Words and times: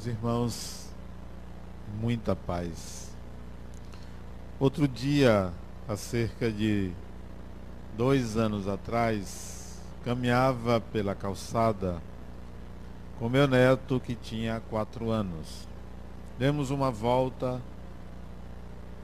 Meus 0.00 0.06
irmãos, 0.06 0.90
muita 2.00 2.34
paz. 2.34 3.10
Outro 4.58 4.88
dia, 4.88 5.52
há 5.86 5.94
cerca 5.94 6.50
de 6.50 6.90
dois 7.98 8.34
anos 8.34 8.66
atrás, 8.66 9.78
caminhava 10.02 10.80
pela 10.80 11.14
calçada 11.14 12.00
com 13.18 13.28
meu 13.28 13.46
neto 13.46 14.00
que 14.00 14.14
tinha 14.14 14.62
quatro 14.70 15.10
anos. 15.10 15.68
Demos 16.38 16.70
uma 16.70 16.90
volta 16.90 17.60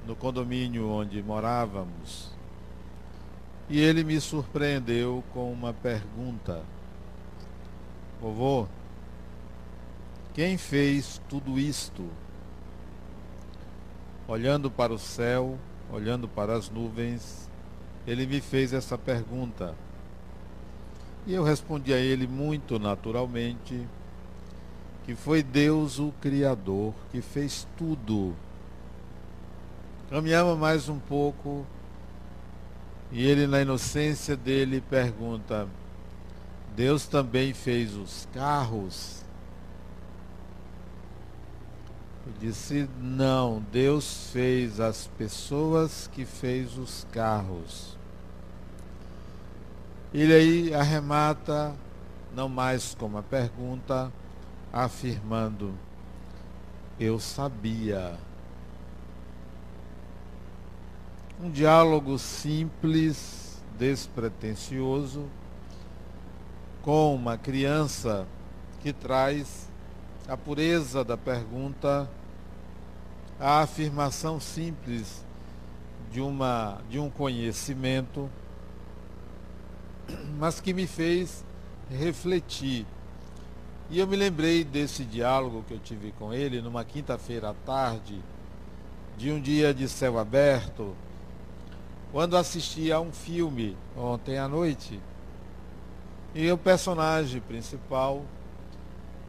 no 0.06 0.16
condomínio 0.16 0.88
onde 0.88 1.22
morávamos 1.22 2.32
e 3.68 3.78
ele 3.78 4.02
me 4.02 4.18
surpreendeu 4.18 5.22
com 5.34 5.52
uma 5.52 5.74
pergunta. 5.74 6.62
Vovô, 8.18 8.66
quem 10.36 10.58
fez 10.58 11.18
tudo 11.30 11.58
isto? 11.58 12.04
Olhando 14.28 14.70
para 14.70 14.92
o 14.92 14.98
céu, 14.98 15.58
olhando 15.90 16.28
para 16.28 16.54
as 16.54 16.68
nuvens, 16.68 17.48
ele 18.06 18.26
me 18.26 18.42
fez 18.42 18.74
essa 18.74 18.98
pergunta. 18.98 19.74
E 21.26 21.32
eu 21.32 21.42
respondi 21.42 21.94
a 21.94 21.96
ele 21.96 22.26
muito 22.26 22.78
naturalmente 22.78 23.88
que 25.06 25.14
foi 25.14 25.42
Deus 25.42 25.98
o 25.98 26.12
Criador 26.20 26.92
que 27.10 27.22
fez 27.22 27.66
tudo. 27.78 28.36
Caminhamos 30.10 30.58
mais 30.58 30.86
um 30.90 30.98
pouco 30.98 31.64
e 33.10 33.24
ele, 33.24 33.46
na 33.46 33.62
inocência 33.62 34.36
dele, 34.36 34.82
pergunta: 34.82 35.66
Deus 36.76 37.06
também 37.06 37.54
fez 37.54 37.94
os 37.94 38.28
carros? 38.34 39.16
Eu 39.16 39.24
disse: 42.32 42.88
Não, 43.00 43.64
Deus 43.70 44.30
fez 44.32 44.80
as 44.80 45.06
pessoas 45.18 46.08
que 46.12 46.24
fez 46.24 46.76
os 46.76 47.06
carros. 47.12 47.96
Ele 50.12 50.32
aí 50.32 50.74
arremata, 50.74 51.74
não 52.34 52.48
mais 52.48 52.94
com 52.94 53.06
uma 53.06 53.22
pergunta, 53.22 54.12
afirmando: 54.72 55.74
Eu 56.98 57.18
sabia. 57.18 58.18
Um 61.40 61.50
diálogo 61.50 62.18
simples, 62.18 63.62
despretensioso, 63.78 65.26
com 66.82 67.14
uma 67.14 67.36
criança 67.36 68.26
que 68.82 68.92
traz 68.92 69.68
a 70.28 70.36
pureza 70.36 71.04
da 71.04 71.16
pergunta, 71.16 72.08
a 73.38 73.60
afirmação 73.60 74.40
simples 74.40 75.24
de, 76.10 76.20
uma, 76.20 76.80
de 76.90 76.98
um 76.98 77.08
conhecimento, 77.08 78.28
mas 80.38 80.60
que 80.60 80.72
me 80.72 80.86
fez 80.86 81.44
refletir. 81.88 82.86
E 83.88 84.00
eu 84.00 84.06
me 84.06 84.16
lembrei 84.16 84.64
desse 84.64 85.04
diálogo 85.04 85.64
que 85.68 85.74
eu 85.74 85.78
tive 85.78 86.12
com 86.12 86.32
ele 86.32 86.60
numa 86.60 86.84
quinta-feira 86.84 87.50
à 87.50 87.54
tarde, 87.54 88.20
de 89.16 89.30
um 89.30 89.40
dia 89.40 89.72
de 89.72 89.88
céu 89.88 90.18
aberto, 90.18 90.94
quando 92.10 92.36
assisti 92.36 92.90
a 92.90 93.00
um 93.00 93.12
filme 93.12 93.76
ontem 93.96 94.38
à 94.38 94.48
noite, 94.48 95.00
e 96.34 96.50
o 96.50 96.58
personagem 96.58 97.40
principal 97.40 98.24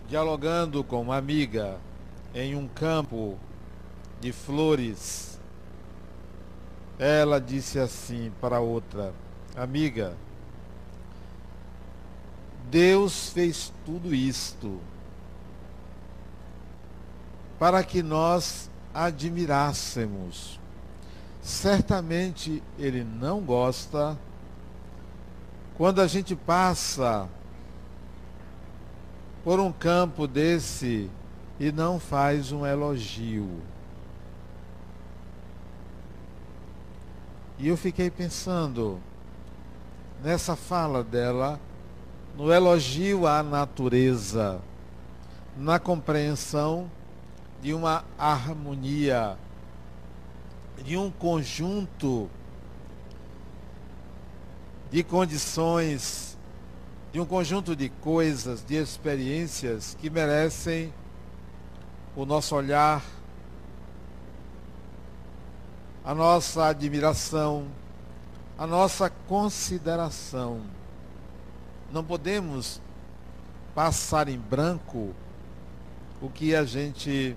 dialogando 0.08 0.84
com 0.84 1.02
uma 1.02 1.18
amiga 1.18 1.78
em 2.34 2.56
um 2.56 2.68
campo 2.68 3.38
de 4.22 4.32
flores, 4.32 5.40
ela 6.98 7.40
disse 7.40 7.78
assim 7.80 8.32
para 8.40 8.60
outra 8.60 9.14
amiga: 9.56 10.16
Deus 12.70 13.30
fez 13.30 13.74
tudo 13.86 14.14
isto 14.14 14.80
para 17.60 17.84
que 17.84 18.02
nós 18.02 18.70
admirássemos. 18.94 20.60
Certamente 21.42 22.62
ele 22.78 23.04
não 23.04 23.42
gosta. 23.42 24.18
Quando 25.78 26.02
a 26.02 26.08
gente 26.08 26.36
passa 26.36 27.30
por 29.48 29.62
um 29.62 29.72
campo 29.72 30.28
desse 30.28 31.10
e 31.58 31.72
não 31.72 32.02
faz 32.02 32.52
um 32.52 32.66
elogio. 32.66 33.50
E 37.58 37.70
eu 37.70 37.78
fiquei 37.78 38.12
pensando 38.12 39.00
nessa 40.22 40.54
fala 40.54 41.02
dela, 41.02 41.62
no 42.36 42.52
elogio 42.52 43.26
à 43.26 43.42
natureza, 43.42 44.60
na 45.56 45.80
compreensão 45.80 46.92
de 47.62 47.74
uma 47.74 48.04
harmonia 48.18 49.38
de 50.84 50.98
um 50.98 51.10
conjunto 51.10 52.30
de 54.92 55.02
condições, 55.06 56.27
de 57.12 57.20
um 57.20 57.26
conjunto 57.26 57.76
de 57.76 57.90
coisas, 57.90 58.64
de 58.64 58.76
experiências 58.76 59.96
que 60.00 60.10
merecem 60.10 60.94
o 62.16 62.26
nosso 62.26 62.56
olhar, 62.56 63.04
a 66.04 66.14
nossa 66.14 66.68
admiração, 66.68 67.68
a 68.58 68.66
nossa 68.66 69.10
consideração. 69.10 70.62
Não 71.92 72.04
podemos 72.04 72.82
passar 73.74 74.28
em 74.28 74.38
branco 74.38 75.14
o 76.22 76.30
que 76.30 76.56
a 76.56 76.64
gente 76.64 77.36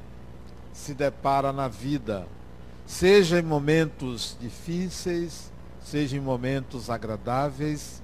se 0.72 0.94
depara 0.94 1.52
na 1.52 1.68
vida 1.68 2.26
seja 2.90 3.38
em 3.38 3.42
momentos 3.42 4.36
difíceis, 4.40 5.52
seja 5.80 6.16
em 6.16 6.20
momentos 6.20 6.90
agradáveis, 6.90 8.02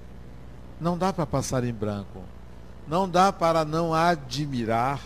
não 0.80 0.96
dá 0.96 1.12
para 1.12 1.26
passar 1.26 1.64
em 1.64 1.72
branco. 1.72 2.22
Não 2.86 3.08
dá 3.08 3.32
para 3.32 3.64
não 3.64 3.92
admirar 3.92 5.00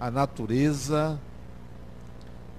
a 0.00 0.10
natureza, 0.10 1.20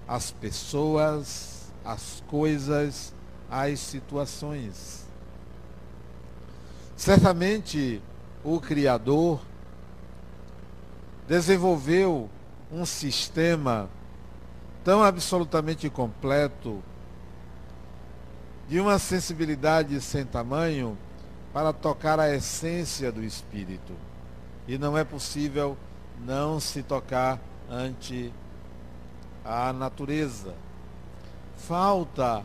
as 0.07 0.31
pessoas, 0.31 1.71
as 1.83 2.23
coisas, 2.27 3.13
as 3.49 3.79
situações. 3.79 5.05
Certamente 6.95 8.01
o 8.43 8.59
Criador 8.59 9.39
desenvolveu 11.27 12.29
um 12.71 12.85
sistema 12.85 13.89
tão 14.83 15.03
absolutamente 15.03 15.89
completo, 15.89 16.81
de 18.69 18.79
uma 18.79 18.99
sensibilidade 18.99 19.99
sem 20.01 20.25
tamanho 20.25 20.97
para 21.57 21.73
tocar 21.73 22.19
a 22.19 22.31
essência 22.31 23.11
do 23.11 23.23
espírito. 23.23 23.91
E 24.67 24.77
não 24.77 24.95
é 24.95 25.03
possível 25.03 25.75
não 26.23 26.59
se 26.59 26.83
tocar 26.83 27.39
ante 27.67 28.31
a 29.43 29.73
natureza. 29.73 30.53
Falta 31.57 32.43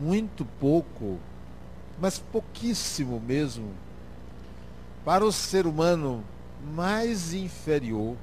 muito 0.00 0.44
pouco, 0.60 1.18
mas 2.00 2.20
pouquíssimo 2.20 3.18
mesmo, 3.18 3.68
para 5.04 5.24
o 5.24 5.32
ser 5.32 5.66
humano 5.66 6.22
mais 6.72 7.34
inferior 7.34 8.16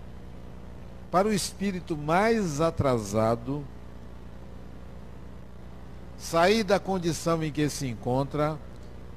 para 1.11 1.27
o 1.27 1.33
espírito 1.33 1.97
mais 1.97 2.61
atrasado 2.61 3.61
sair 6.17 6.63
da 6.63 6.79
condição 6.79 7.43
em 7.43 7.51
que 7.51 7.67
se 7.67 7.87
encontra 7.87 8.57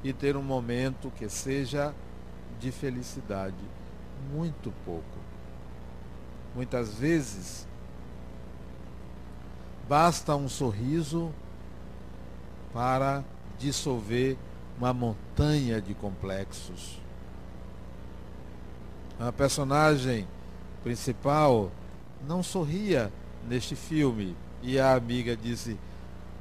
e 0.02 0.12
ter 0.12 0.36
um 0.36 0.42
momento 0.42 1.10
que 1.10 1.28
seja 1.28 1.94
de 2.58 2.70
felicidade. 2.70 3.56
Muito 4.32 4.72
pouco. 4.84 5.18
Muitas 6.54 6.94
vezes 6.94 7.66
basta 9.88 10.34
um 10.36 10.48
sorriso 10.48 11.32
para 12.72 13.24
dissolver 13.58 14.36
uma 14.78 14.92
montanha 14.92 15.80
de 15.80 15.94
complexos. 15.94 17.00
A 19.20 19.30
personagem 19.30 20.26
principal 20.82 21.70
não 22.26 22.42
sorria 22.42 23.12
neste 23.48 23.76
filme. 23.76 24.36
E 24.62 24.78
a 24.78 24.94
amiga 24.94 25.36
disse: 25.36 25.78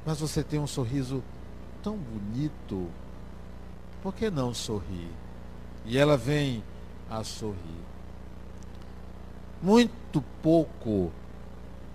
Mas 0.04 0.20
você 0.20 0.42
tem 0.42 0.58
um 0.58 0.66
sorriso 0.66 1.22
tão 1.82 1.96
bonito, 1.96 2.88
por 4.02 4.14
que 4.14 4.30
não 4.30 4.52
sorrir? 4.52 5.10
E 5.84 5.96
ela 5.96 6.16
vem 6.16 6.62
a 7.08 7.22
sorrir. 7.22 7.82
muito 9.62 10.20
pouco 10.42 11.12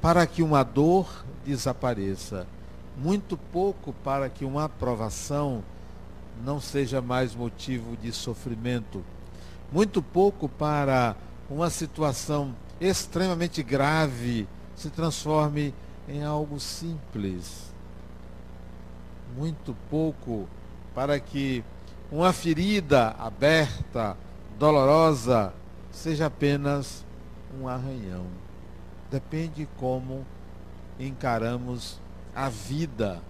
para 0.02 0.26
que 0.26 0.42
uma 0.42 0.64
dor 0.64 1.26
desapareça, 1.46 2.48
muito 2.96 3.36
pouco 3.36 3.92
para 4.04 4.30
que 4.30 4.46
uma 4.46 4.64
aprovação 4.64 5.62
não 6.44 6.62
seja 6.62 7.02
mais 7.02 7.36
motivo 7.36 7.98
de 7.98 8.12
sofrimento, 8.14 9.04
muito 9.72 10.02
pouco 10.02 10.48
para 10.48 11.16
uma 11.50 11.70
situação 11.70 12.56
extremamente 12.80 13.62
grave 13.62 14.48
se 14.76 14.90
transforme 14.90 15.74
em 16.08 16.24
algo 16.24 16.60
simples. 16.60 17.74
Muito 19.36 19.76
pouco 19.90 20.48
para 20.96 21.20
que 21.20 21.64
uma 22.12 22.32
ferida 22.32 23.16
aberta, 23.20 24.18
dolorosa, 24.58 25.54
seja 25.92 26.28
apenas 26.28 27.06
um 27.60 27.68
arranhão. 27.68 28.26
Depende 29.12 29.68
como 29.78 30.26
encaramos 31.00 32.00
a 32.36 32.50
vida. 32.50 33.22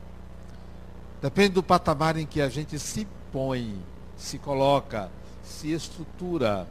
Depende 1.22 1.50
do 1.50 1.64
patamar 1.64 2.18
em 2.18 2.26
que 2.26 2.42
a 2.42 2.50
gente 2.50 2.78
se 2.78 3.08
põe, 3.32 3.82
se 4.16 4.38
coloca, 4.38 5.10
se 5.44 5.72
estrutura. 5.72 6.68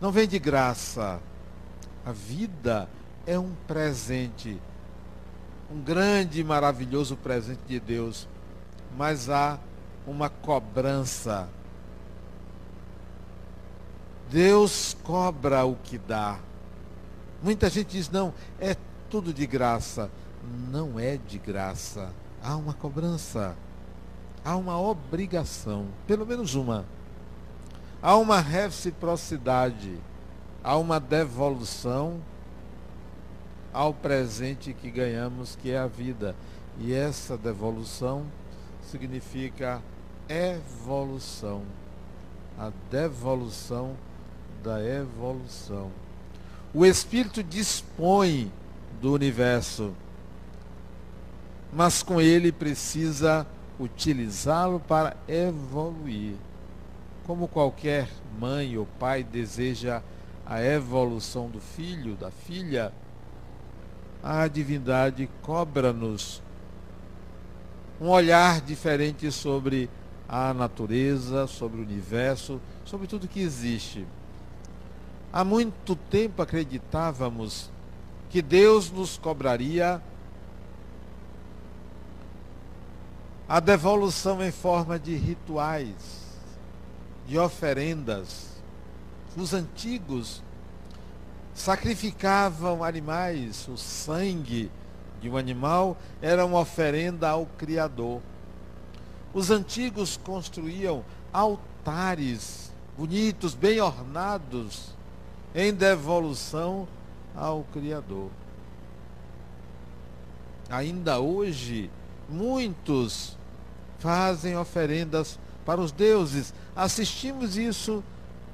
Não 0.00 0.12
vem 0.12 0.28
de 0.28 0.38
graça. 0.38 1.20
A 2.04 2.12
vida 2.12 2.88
é 3.26 3.38
um 3.38 3.52
presente, 3.66 4.58
um 5.70 5.80
grande 5.80 6.40
e 6.40 6.44
maravilhoso 6.44 7.16
presente 7.16 7.60
de 7.66 7.78
Deus, 7.78 8.26
mas 8.96 9.28
há 9.28 9.58
uma 10.08 10.28
cobrança. 10.28 11.48
Deus 14.30 14.96
cobra 15.02 15.64
o 15.64 15.76
que 15.76 15.98
dá. 15.98 16.38
Muita 17.42 17.68
gente 17.68 17.90
diz: 17.92 18.10
não, 18.10 18.32
é 18.58 18.76
tudo 19.10 19.32
de 19.32 19.46
graça. 19.46 20.10
Não 20.70 20.98
é 20.98 21.16
de 21.16 21.38
graça. 21.38 22.10
Há 22.42 22.56
uma 22.56 22.72
cobrança. 22.72 23.54
Há 24.44 24.56
uma 24.56 24.80
obrigação. 24.80 25.86
Pelo 26.06 26.26
menos 26.26 26.54
uma. 26.54 26.84
Há 28.00 28.16
uma 28.16 28.40
reciprocidade. 28.40 29.98
Há 30.62 30.76
uma 30.76 30.98
devolução 30.98 32.20
ao 33.72 33.92
presente 33.92 34.72
que 34.72 34.90
ganhamos, 34.90 35.56
que 35.56 35.70
é 35.70 35.78
a 35.78 35.86
vida. 35.86 36.34
E 36.78 36.92
essa 36.92 37.36
devolução 37.36 38.24
significa 38.82 39.82
evolução. 40.28 41.62
A 42.58 42.72
devolução 42.90 43.96
da 44.62 44.82
evolução. 44.82 45.90
O 46.74 46.84
Espírito 46.84 47.42
dispõe 47.42 48.52
do 49.00 49.12
universo, 49.12 49.94
mas 51.72 52.02
com 52.02 52.20
ele 52.20 52.50
precisa 52.52 53.46
utilizá-lo 53.78 54.80
para 54.80 55.16
evoluir. 55.26 56.34
Como 57.26 57.46
qualquer 57.46 58.08
mãe 58.38 58.76
ou 58.76 58.86
pai 58.98 59.22
deseja 59.22 60.02
a 60.44 60.62
evolução 60.62 61.48
do 61.48 61.60
filho, 61.60 62.16
da 62.16 62.30
filha, 62.30 62.92
a 64.22 64.48
divindade 64.48 65.28
cobra-nos 65.42 66.42
um 68.00 68.08
olhar 68.08 68.60
diferente 68.60 69.30
sobre 69.30 69.90
a 70.28 70.52
natureza, 70.52 71.46
sobre 71.46 71.80
o 71.80 71.82
universo, 71.82 72.60
sobre 72.84 73.06
tudo 73.06 73.26
que 73.26 73.40
existe. 73.40 74.06
Há 75.32 75.42
muito 75.42 75.96
tempo 75.96 76.42
acreditávamos 76.42 77.70
que 78.28 78.42
Deus 78.42 78.90
nos 78.90 79.16
cobraria 79.16 80.02
a 83.48 83.60
devolução 83.60 84.44
em 84.44 84.50
forma 84.50 84.98
de 84.98 85.14
rituais, 85.14 86.26
de 87.26 87.38
oferendas. 87.38 88.48
Os 89.34 89.54
antigos 89.54 90.42
sacrificavam 91.54 92.84
animais, 92.84 93.66
o 93.68 93.76
sangue 93.76 94.70
de 95.20 95.28
um 95.30 95.36
animal 95.36 95.96
era 96.20 96.44
uma 96.44 96.60
oferenda 96.60 97.30
ao 97.30 97.46
Criador. 97.46 98.20
Os 99.32 99.50
antigos 99.50 100.16
construíam 100.16 101.04
altares 101.32 102.72
bonitos, 102.96 103.54
bem 103.54 103.80
ornados, 103.80 104.94
em 105.54 105.72
devolução 105.72 106.88
ao 107.34 107.64
Criador. 107.72 108.30
Ainda 110.68 111.20
hoje, 111.20 111.90
muitos 112.28 113.36
fazem 113.98 114.56
oferendas 114.56 115.38
para 115.64 115.80
os 115.80 115.92
deuses. 115.92 116.52
Assistimos 116.74 117.56
isso 117.56 118.02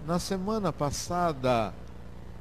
na 0.07 0.19
semana 0.19 0.73
passada, 0.73 1.73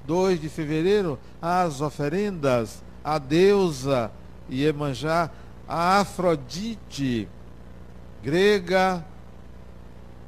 2 0.05 0.41
de 0.41 0.49
fevereiro, 0.49 1.17
as 1.41 1.81
oferendas 1.81 2.83
à 3.03 3.17
deusa 3.17 4.11
Iemanjá, 4.49 5.29
a 5.67 5.99
Afrodite, 5.99 7.27
grega, 8.23 9.05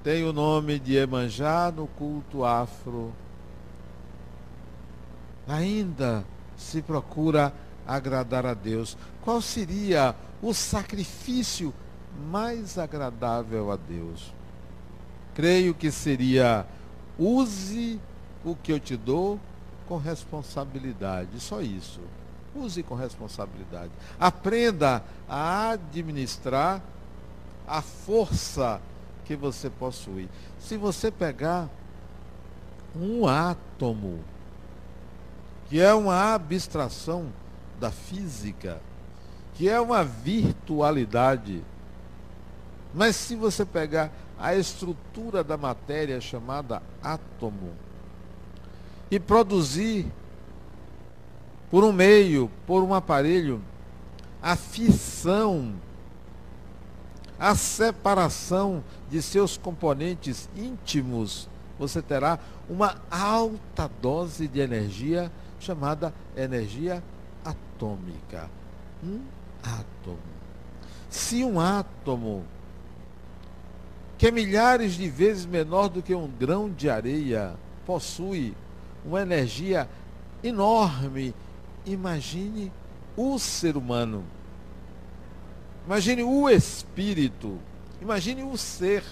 tem 0.04 0.26
o 0.26 0.34
nome 0.34 0.78
de 0.78 0.96
Iemanjá 0.96 1.72
no 1.72 1.88
culto 1.88 2.44
afro. 2.44 3.14
Ainda 5.48 6.26
se 6.58 6.82
procura 6.82 7.54
agradar 7.88 8.46
a 8.46 8.54
Deus. 8.54 8.98
Qual 9.24 9.42
seria 9.42 10.14
o 10.42 10.54
sacrifício 10.54 11.74
mais 12.30 12.78
agradável 12.78 13.72
a 13.72 13.78
Deus? 13.78 14.34
Creio 15.34 15.74
que 15.74 15.90
seria 15.90 16.66
use 17.18 18.00
o 18.44 18.56
que 18.56 18.74
eu 18.74 18.80
te 18.80 18.98
dou 18.98 19.40
com 19.88 19.98
responsabilidade. 19.98 21.40
Só 21.40 21.62
isso. 21.62 22.02
Use 22.54 22.84
com 22.84 22.96
responsabilidade. 22.96 23.92
Aprenda 24.20 25.04
a 25.28 25.72
administrar 25.72 26.82
a 27.68 27.82
força 27.82 28.82
que 29.26 29.36
você 29.36 29.70
possui. 29.70 30.30
Se 30.60 30.78
você 30.78 31.12
pegar 31.12 31.70
um 32.96 33.28
átomo, 33.28 34.20
que 35.68 35.82
é 35.82 35.94
uma 35.94 36.34
abstração 36.34 37.32
da 37.80 37.92
física, 37.92 38.82
que 39.56 39.68
é 39.68 39.80
uma 39.80 40.04
virtualidade, 40.04 41.64
mas 42.94 43.16
se 43.16 43.36
você 43.36 43.66
pegar 43.66 44.12
a 44.40 44.56
estrutura 44.56 45.44
da 45.44 45.58
matéria 45.58 46.20
chamada 46.22 46.82
átomo 47.02 47.74
e 49.10 49.20
produzir 49.20 50.06
por 51.70 51.84
um 51.84 51.92
meio, 51.92 52.50
por 52.66 52.84
um 52.84 52.94
aparelho, 52.94 53.62
a 54.42 54.56
fissão, 54.56 55.74
a 57.40 57.56
separação 57.56 58.84
de 59.10 59.22
seus 59.22 59.58
componentes 59.58 60.50
íntimos, 60.56 61.50
você 61.78 62.02
terá 62.02 62.40
uma 62.70 62.98
alta 63.12 63.90
dose 64.02 64.48
de 64.48 64.60
energia 64.60 65.32
chamada 65.60 66.14
energia 66.36 67.04
atômica. 67.44 68.50
Um 69.04 69.22
átomo. 69.62 70.18
Se 71.10 71.44
um 71.44 71.60
átomo, 71.60 72.46
que 74.18 74.28
é 74.28 74.32
milhares 74.32 74.94
de 74.94 75.10
vezes 75.10 75.46
menor 75.46 75.90
do 75.90 76.02
que 76.02 76.16
um 76.16 76.28
grão 76.28 76.70
de 76.70 76.90
areia, 76.90 77.56
possui 77.86 78.56
uma 79.06 79.22
energia 79.22 79.90
enorme 80.44 81.34
imagine 81.86 82.72
o 83.16 83.38
ser 83.38 83.78
humano. 83.78 84.24
Imagine 85.86 86.24
o 86.24 86.50
espírito. 86.50 87.60
Imagine 88.02 88.44
o 88.44 88.58
ser. 88.58 89.04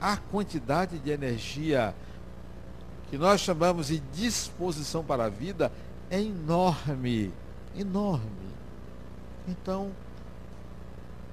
A 0.00 0.16
quantidade 0.16 0.98
de 0.98 1.10
energia 1.10 1.94
que 3.10 3.16
nós 3.16 3.40
chamamos 3.40 3.88
de 3.88 3.98
disposição 3.98 5.02
para 5.02 5.24
a 5.24 5.28
vida 5.28 5.72
é 6.10 6.20
enorme. 6.20 7.32
Enorme. 7.74 8.46
Então, 9.48 9.92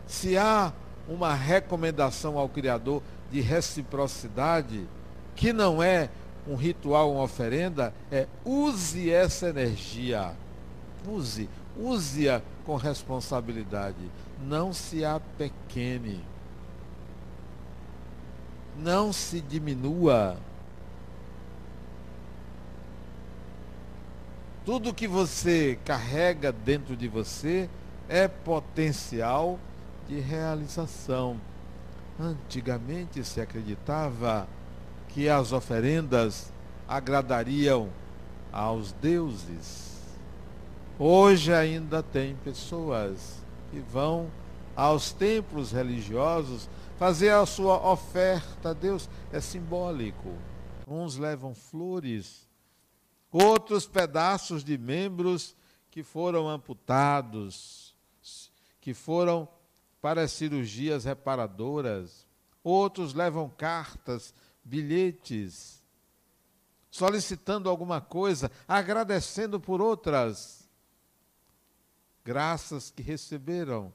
se 0.08 0.38
há 0.38 0.72
uma 1.08 1.34
recomendação 1.34 2.38
ao 2.38 2.48
Criador 2.48 3.02
de 3.32 3.42
reciprocidade, 3.42 4.88
que 5.36 5.52
não 5.52 5.82
é 5.82 6.10
um 6.48 6.56
ritual, 6.56 7.12
uma 7.14 7.24
oferenda, 7.24 7.94
é 8.12 8.28
use 8.46 9.10
essa 9.10 9.50
energia. 9.50 10.34
Use, 11.08 11.50
use-a 11.78 12.42
com 12.66 12.76
responsabilidade. 12.76 14.10
Não 14.42 14.74
se 14.74 15.04
apequene. 15.04 16.24
Não 18.78 19.14
se 19.14 19.42
diminua. 19.42 20.38
Tudo 24.66 24.94
que 24.94 25.08
você 25.08 25.78
carrega 25.84 26.52
dentro 26.52 26.96
de 26.96 27.08
você 27.08 27.70
é 28.08 28.28
potencial 28.28 29.60
de 30.08 30.20
realização. 30.20 31.40
Antigamente 32.20 33.24
se 33.24 33.42
acreditava 33.42 34.48
que 35.10 35.28
as 35.28 35.52
oferendas 35.52 36.52
agradariam 36.88 37.90
aos 38.52 38.92
deuses. 38.94 39.93
Hoje 41.00 41.52
ainda 41.52 42.04
tem 42.04 42.36
pessoas 42.36 43.44
que 43.72 43.80
vão 43.80 44.32
aos 44.76 45.12
templos 45.12 45.72
religiosos 45.72 46.70
fazer 47.00 47.32
a 47.32 47.48
sua 47.48 47.92
oferta 47.92 48.70
a 48.70 48.74
Deus. 48.74 49.10
É 49.32 49.42
simbólico. 49.42 50.38
Uns 50.88 51.18
levam 51.18 51.56
flores, 51.56 52.48
outros 53.32 53.88
pedaços 53.88 54.64
de 54.64 54.78
membros 54.78 55.56
que 55.90 56.04
foram 56.04 56.48
amputados, 56.48 57.96
que 58.80 58.94
foram 58.94 59.48
para 60.00 60.28
cirurgias 60.28 61.06
reparadoras. 61.06 62.28
Outros 62.64 63.16
levam 63.16 63.50
cartas, 63.50 64.34
bilhetes, 64.64 65.84
solicitando 66.92 67.68
alguma 67.68 68.00
coisa, 68.00 68.52
agradecendo 68.68 69.60
por 69.60 69.82
outras 69.82 70.63
graças 72.24 72.90
que 72.90 73.02
receberam. 73.02 73.94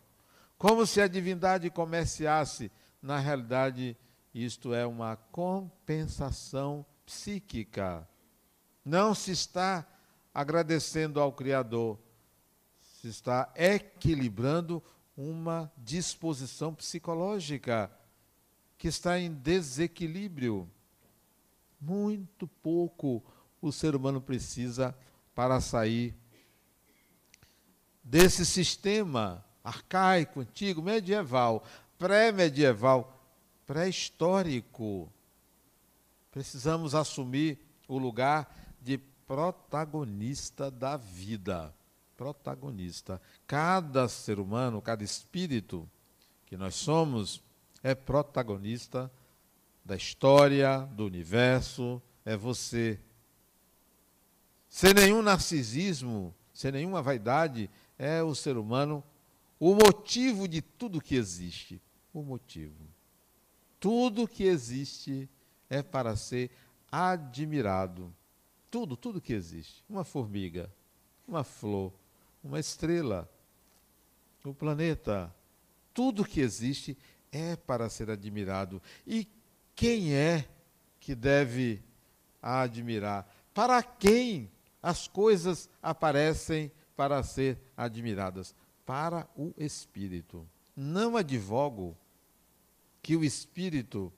Como 0.57 0.87
se 0.87 1.01
a 1.01 1.09
divindade 1.09 1.71
comerciasse. 1.71 2.71
Na 3.01 3.19
realidade, 3.19 3.97
isto 4.35 4.75
é 4.75 4.85
uma 4.85 5.17
compensação 5.17 6.85
psíquica. 7.07 8.09
Não 8.85 9.15
se 9.15 9.31
está 9.31 9.87
agradecendo 10.35 11.21
ao 11.21 11.33
Criador, 11.33 11.99
se 12.81 13.09
está 13.09 13.53
equilibrando 13.55 14.83
uma 15.17 15.71
disposição 15.77 16.75
psicológica 16.75 17.91
que 18.77 18.89
está 18.89 19.19
em 19.19 19.33
desequilíbrio. 19.33 20.71
Muito 21.81 22.47
pouco 22.47 23.23
o 23.61 23.73
ser 23.73 23.97
humano 23.97 24.21
precisa 24.21 24.97
para 25.35 25.61
sair 25.61 26.15
desse 28.09 28.47
sistema 28.47 29.45
arcaico, 29.63 30.41
antigo, 30.41 30.81
medieval, 30.81 31.63
pré-medieval, 31.99 33.23
pré-histórico. 33.67 35.13
Precisamos 36.31 36.95
assumir 36.95 37.59
o 37.87 37.99
lugar 37.99 38.51
de 38.81 38.97
protagonista 38.97 40.71
da 40.71 40.97
vida 40.97 41.75
protagonista. 42.17 43.23
Cada 43.47 44.09
ser 44.09 44.41
humano, 44.41 44.83
cada 44.83 45.05
espírito 45.05 45.89
que 46.47 46.57
nós 46.57 46.75
somos, 46.75 47.41
é 47.81 47.95
protagonista 47.95 49.11
da 49.85 49.95
história, 49.95 50.81
do 50.93 51.07
universo, 51.07 52.03
é 52.25 52.37
você. 52.37 52.99
Sem 54.69 54.93
nenhum 54.93 55.23
narcisismo, 55.23 56.35
sem 56.53 56.73
nenhuma 56.73 57.01
vaidade, 57.01 57.71
é 57.99 58.23
o 58.23 58.35
ser 58.35 58.57
humano 58.57 59.03
o 59.61 59.75
motivo 59.75 60.47
de 60.47 60.63
tudo 60.63 61.01
que 61.01 61.17
existe. 61.17 61.83
O 62.13 62.23
motivo. 62.23 62.87
Tudo 63.81 64.29
que 64.29 64.45
existe 64.45 65.29
é 65.69 65.83
para 65.83 66.17
ser 66.17 66.51
admirado. 66.91 68.15
Tudo, 68.71 68.97
tudo 68.97 69.21
que 69.21 69.33
existe. 69.33 69.85
Uma 69.89 70.05
formiga, 70.05 70.73
uma 71.27 71.43
flor, 71.43 71.93
uma 72.43 72.61
estrela, 72.61 73.29
o 74.45 74.55
planeta, 74.55 75.35
tudo 75.93 76.25
que 76.25 76.41
existe 76.41 76.97
é 77.31 77.57
para 77.57 77.91
ser 77.91 78.11
admirado. 78.11 78.81
E 79.07 79.29
quem 79.75 80.15
é 80.15 80.49
que 81.01 81.15
deve 81.15 81.83
admirar? 82.41 83.29
Para 83.53 83.83
quem 83.83 84.51
as 84.83 85.09
coisas 85.09 85.69
aparecem 85.83 86.71
para 86.97 87.23
ser 87.23 87.59
admiradas? 87.79 88.55
Para 88.85 89.29
o 89.37 89.55
espírito. 89.57 90.47
Não 90.77 91.17
advogo 91.17 91.97
que 93.01 93.17
o 93.17 93.25
espírito 93.25 94.13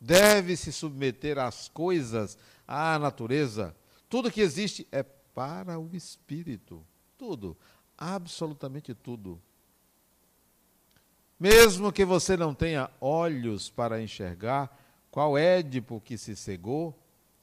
deve 0.00 0.56
se 0.56 0.72
submeter 0.72 1.38
às 1.38 1.68
coisas, 1.68 2.38
à 2.66 2.98
natureza. 2.98 3.74
Tudo 4.08 4.30
que 4.30 4.40
existe 4.40 4.86
é 4.92 5.02
para 5.02 5.78
o 5.78 5.90
espírito. 5.92 6.84
Tudo, 7.18 7.56
absolutamente 7.98 8.94
tudo. 8.94 9.40
Mesmo 11.38 11.92
que 11.92 12.04
você 12.04 12.36
não 12.36 12.54
tenha 12.54 12.90
olhos 13.00 13.68
para 13.68 14.00
enxergar 14.00 14.78
qual 15.10 15.36
Édipo 15.36 16.00
que 16.00 16.16
se 16.16 16.36
cegou, 16.36 16.98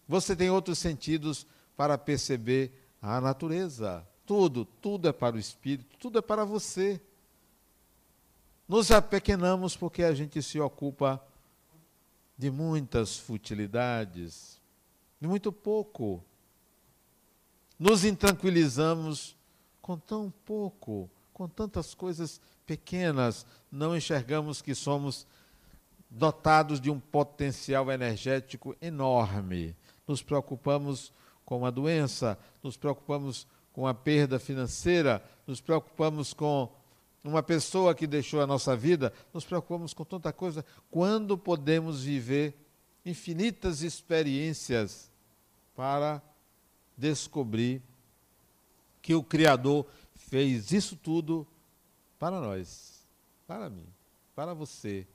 você 0.07 0.35
tem 0.35 0.49
outros 0.49 0.79
sentidos 0.79 1.45
para 1.75 1.97
perceber 1.97 2.71
a 3.01 3.19
natureza. 3.19 4.05
Tudo, 4.31 4.63
tudo 4.63 5.09
é 5.09 5.11
para 5.11 5.35
o 5.35 5.39
espírito, 5.39 5.97
tudo 5.97 6.19
é 6.19 6.21
para 6.21 6.45
você. 6.45 7.01
Nos 8.65 8.89
apequenamos 8.89 9.75
porque 9.75 10.03
a 10.03 10.13
gente 10.13 10.41
se 10.41 10.57
ocupa 10.57 11.21
de 12.37 12.49
muitas 12.49 13.17
futilidades, 13.17 14.57
de 15.19 15.27
muito 15.27 15.51
pouco. 15.51 16.23
Nos 17.77 18.05
intranquilizamos 18.05 19.35
com 19.81 19.97
tão 19.97 20.31
pouco, 20.45 21.09
com 21.33 21.49
tantas 21.49 21.93
coisas 21.93 22.39
pequenas, 22.65 23.45
não 23.69 23.97
enxergamos 23.97 24.61
que 24.61 24.73
somos 24.73 25.27
dotados 26.09 26.79
de 26.79 26.89
um 26.89 27.01
potencial 27.01 27.91
energético 27.91 28.77
enorme. 28.81 29.75
Nos 30.07 30.23
preocupamos 30.23 31.11
com 31.43 31.65
a 31.65 31.69
doença, 31.69 32.39
nos 32.63 32.77
preocupamos 32.77 33.45
com 33.73 33.87
a 33.87 33.93
perda 33.93 34.39
financeira, 34.39 35.23
nos 35.47 35.61
preocupamos 35.61 36.33
com 36.33 36.69
uma 37.23 37.43
pessoa 37.43 37.93
que 37.93 38.07
deixou 38.07 38.41
a 38.41 38.47
nossa 38.47 38.75
vida, 38.75 39.13
nos 39.33 39.45
preocupamos 39.45 39.93
com 39.93 40.03
tanta 40.03 40.33
coisa, 40.33 40.65
quando 40.89 41.37
podemos 41.37 42.03
viver 42.03 42.55
infinitas 43.05 43.81
experiências 43.81 45.11
para 45.75 46.21
descobrir 46.97 47.81
que 49.01 49.15
o 49.15 49.23
Criador 49.23 49.85
fez 50.15 50.71
isso 50.71 50.95
tudo 50.95 51.47
para 52.19 52.39
nós, 52.39 53.05
para 53.47 53.69
mim, 53.69 53.87
para 54.35 54.53
você. 54.53 55.07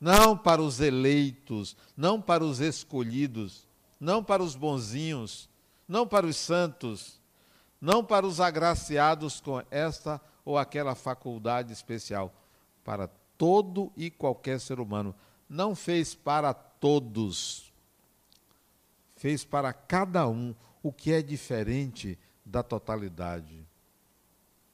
Não 0.00 0.36
para 0.36 0.62
os 0.62 0.80
eleitos, 0.80 1.76
não 1.96 2.20
para 2.20 2.44
os 2.44 2.60
escolhidos, 2.60 3.66
não 3.98 4.22
para 4.22 4.42
os 4.42 4.54
bonzinhos, 4.54 5.48
não 5.88 6.06
para 6.06 6.26
os 6.26 6.36
santos, 6.36 7.20
não 7.80 8.04
para 8.04 8.26
os 8.26 8.40
agraciados 8.40 9.40
com 9.40 9.62
esta 9.70 10.20
ou 10.44 10.56
aquela 10.56 10.94
faculdade 10.94 11.72
especial, 11.72 12.32
para 12.84 13.08
todo 13.36 13.92
e 13.96 14.10
qualquer 14.10 14.60
ser 14.60 14.80
humano. 14.80 15.14
Não 15.48 15.74
fez 15.74 16.14
para 16.14 16.52
todos, 16.54 17.72
fez 19.16 19.44
para 19.44 19.72
cada 19.72 20.28
um 20.28 20.54
o 20.82 20.92
que 20.92 21.12
é 21.12 21.22
diferente 21.22 22.18
da 22.44 22.62
totalidade. 22.62 23.66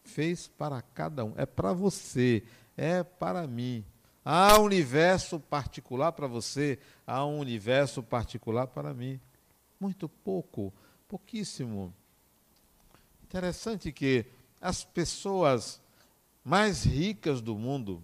Fez 0.05 0.47
para 0.47 0.83
cada 0.83 1.25
um, 1.25 1.33
é 1.37 1.47
para 1.47 1.73
você, 1.73 2.43
é 2.77 3.03
para 3.03 3.47
mim. 3.47 3.85
Há 4.25 4.59
um 4.59 4.65
universo 4.65 5.41
particular 5.41 6.13
para 6.13 6.27
você, 6.27 6.79
há 7.07 7.25
um 7.25 7.39
universo 7.39 8.03
particular 8.03 8.67
para 8.67 8.93
mim. 8.93 9.19
Muito 9.81 10.09
pouco, 10.09 10.73
pouquíssimo. 11.13 11.95
Interessante 13.25 13.93
que 13.93 14.25
as 14.59 14.83
pessoas 14.83 15.79
mais 16.43 16.85
ricas 16.85 17.43
do 17.43 17.55
mundo, 17.55 18.03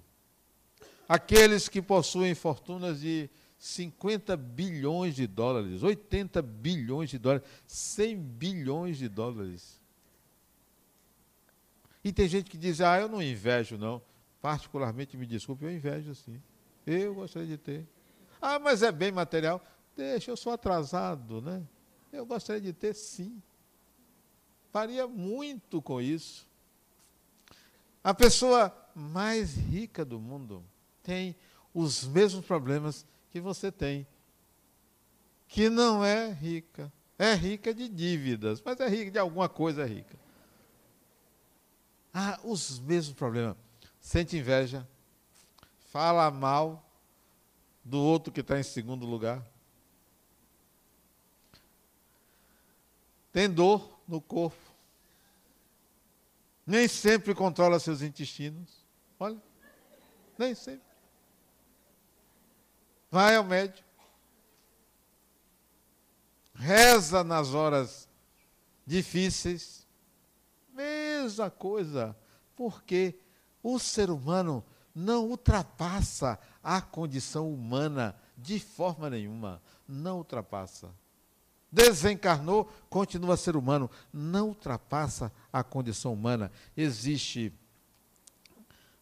aqueles 1.09 1.71
que 1.71 1.81
possuem 1.81 2.35
fortunas 2.35 3.01
de 3.01 3.31
50 3.59 4.37
bilhões 4.37 5.15
de 5.15 5.27
dólares, 5.27 5.83
80 5.83 6.43
bilhões 6.43 7.09
de 7.09 7.17
dólares, 7.17 7.49
100 7.67 8.17
bilhões 8.19 8.99
de 8.99 9.09
dólares. 9.09 9.81
E 12.05 12.13
tem 12.13 12.29
gente 12.29 12.51
que 12.51 12.59
diz, 12.59 12.83
ah, 12.83 13.01
eu 13.01 13.09
não 13.09 13.23
invejo 13.23 13.79
não. 13.79 14.03
Particularmente, 14.43 15.17
me 15.17 15.25
desculpe, 15.25 15.65
eu 15.65 15.73
invejo 15.73 16.15
sim. 16.15 16.43
Eu 16.87 17.15
gostaria 17.15 17.49
de 17.49 17.57
ter. 17.57 17.87
Ah, 18.39 18.59
mas 18.59 18.83
é 18.83 18.93
bem 18.93 19.11
material. 19.11 19.65
Deixa, 19.97 20.31
eu 20.31 20.37
sou 20.37 20.53
atrasado, 20.53 21.41
né? 21.41 21.67
Eu 22.13 22.25
gostaria 22.27 22.61
de 22.61 22.73
ter 22.73 22.95
sim. 22.95 23.43
Faria 24.73 25.07
muito 25.07 25.81
com 25.81 26.01
isso. 26.01 26.47
A 28.03 28.15
pessoa 28.15 28.75
mais 28.95 29.55
rica 29.55 30.05
do 30.05 30.19
mundo 30.19 30.65
tem 31.03 31.37
os 31.75 32.05
mesmos 32.05 32.45
problemas 32.45 33.07
que 33.31 33.41
você 33.41 33.71
tem, 33.71 34.07
que 35.47 35.69
não 35.69 36.05
é 36.05 36.31
rica, 36.33 36.93
É 37.19 37.35
rica 37.35 37.75
de 37.75 37.89
dívidas, 37.89 38.63
mas 38.65 38.79
é 38.79 38.89
rica 38.89 39.11
de 39.11 39.19
alguma 39.19 39.49
coisa, 39.49 39.83
é 39.83 39.87
rica. 39.87 40.17
Ah, 42.15 42.39
os 42.45 42.79
mesmos 42.79 43.17
problemas. 43.17 43.57
Sente 44.01 44.37
inveja, 44.37 44.87
fala 45.91 46.31
mal 46.31 46.89
do 47.85 47.99
outro 47.99 48.33
que 48.33 48.41
está 48.41 48.59
em 48.59 48.63
segundo 48.63 49.05
lugar. 49.05 49.45
Tem 53.33 53.49
dor 53.49 54.01
no 54.07 54.21
corpo. 54.21 54.57
Nem 56.67 56.87
sempre 56.87 57.35
controla 57.35 57.79
seus 57.79 58.03
intestinos. 58.03 58.87
Olha, 59.19 59.41
nem 60.37 60.55
sempre. 60.55 60.87
Vai 63.11 63.37
ao 63.37 63.45
médico. 63.45 63.89
Reza 66.55 67.25
nas 67.25 67.55
horas 67.55 68.09
difíceis. 68.85 69.87
Mesma 70.73 71.51
coisa. 71.51 72.17
Porque 72.55 73.19
o 73.63 73.79
ser 73.79 74.11
humano 74.11 74.65
não 74.95 75.27
ultrapassa 75.27 76.39
a 76.63 76.83
condição 76.83 77.53
humana 77.53 78.15
de 78.37 78.59
forma 78.59 79.09
nenhuma. 79.09 79.63
Não 79.87 80.19
ultrapassa. 80.19 80.95
Desencarnou, 81.71 82.71
continua 82.89 83.37
ser 83.37 83.57
humano. 83.57 83.91
Não 84.13 84.49
ultrapassa 84.49 85.31
a 85.53 85.63
condição 85.63 86.13
humana. 86.13 86.51
Existe 86.77 87.53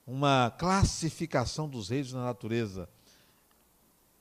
uma 0.06 0.50
classificação 0.58 1.68
dos 1.68 1.88
reinos 1.88 2.12
na 2.12 2.24
natureza: 2.24 2.88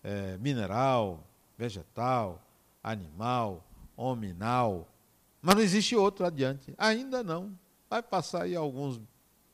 é, 0.04 0.38
mineral, 0.38 1.24
vegetal, 1.58 2.42
animal, 2.84 3.66
hominal. 3.98 4.88
Mas 5.42 5.56
não 5.56 5.62
existe 5.62 5.96
outro 5.96 6.26
adiante. 6.26 6.74
Ainda 6.78 7.24
não. 7.24 7.58
Vai 7.90 8.02
passar 8.02 8.44
aí 8.44 8.56
alguns 8.56 9.00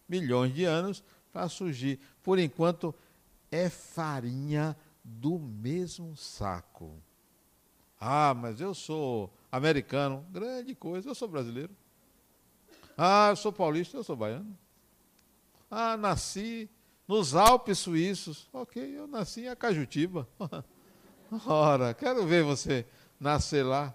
milhões 0.08 0.54
de 0.54 0.66
anos 0.66 1.04
para 1.32 1.48
surgir. 1.48 2.00
Por 2.24 2.40
enquanto, 2.40 2.94
é 3.50 3.70
farinha 3.70 4.76
do 5.04 5.40
mesmo 5.40 6.16
saco. 6.16 7.02
Ah, 8.03 8.34
mas 8.34 8.60
eu 8.60 8.74
sou 8.74 9.31
americano, 9.51 10.25
grande 10.31 10.74
coisa, 10.74 11.08
eu 11.08 11.13
sou 11.13 11.27
brasileiro. 11.27 11.70
Ah, 12.98 13.27
eu 13.29 13.36
sou 13.36 13.53
paulista, 13.53 13.96
eu 13.96 14.03
sou 14.03 14.15
baiano. 14.15 14.58
Ah, 15.70 15.96
nasci 15.96 16.67
nos 17.08 17.36
Alpes 17.36 17.77
suíços. 17.77 18.50
Ok, 18.51 18.98
eu 18.98 19.05
nasci 19.05 19.41
em 19.41 19.50
Acajutiba. 19.50 20.27
Ora, 21.46 21.93
quero 21.93 22.25
ver 22.25 22.43
você 22.43 22.88
nascer 23.20 23.63
lá. 23.63 23.93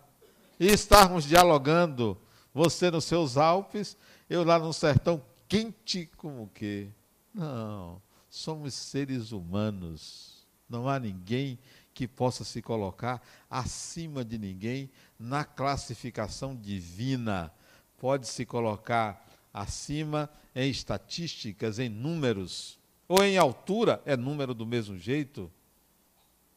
E 0.58 0.68
estarmos 0.68 1.24
dialogando, 1.24 2.16
você 2.54 2.92
nos 2.92 3.04
seus 3.04 3.36
Alpes, 3.36 3.96
eu 4.30 4.44
lá 4.44 4.56
no 4.56 4.72
sertão 4.72 5.20
quente 5.48 6.08
como 6.16 6.44
o 6.44 6.48
quê? 6.48 6.88
Não, 7.34 8.00
somos 8.30 8.72
seres 8.72 9.32
humanos. 9.32 10.46
Não 10.68 10.88
há 10.88 10.98
ninguém 10.98 11.58
que 11.96 12.06
possa 12.06 12.44
se 12.44 12.60
colocar 12.60 13.26
acima 13.48 14.22
de 14.22 14.36
ninguém 14.36 14.90
na 15.18 15.46
classificação 15.46 16.54
divina. 16.54 17.50
Pode 17.96 18.26
se 18.28 18.44
colocar 18.44 19.26
acima 19.50 20.28
em 20.54 20.68
estatísticas, 20.68 21.78
em 21.78 21.88
números, 21.88 22.78
ou 23.08 23.24
em 23.24 23.38
altura, 23.38 24.02
é 24.04 24.14
número 24.14 24.52
do 24.52 24.66
mesmo 24.66 24.98
jeito, 24.98 25.50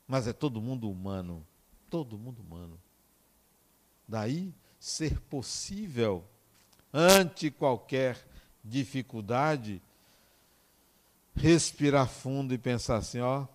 mas 0.06 0.28
é 0.28 0.34
todo 0.34 0.62
mundo 0.62 0.92
humano. 0.92 1.48
Todo 1.90 2.18
mundo 2.18 2.42
humano. 2.42 2.78
Daí 4.06 4.54
ser 4.78 5.22
possível, 5.22 6.26
ante 6.94 7.50
qualquer 7.50 8.28
dificuldade, 8.62 9.82
respirar 11.34 12.10
fundo 12.10 12.54
e 12.54 12.58
pensar 12.58 12.98
assim, 12.98 13.22
ó, 13.22 13.48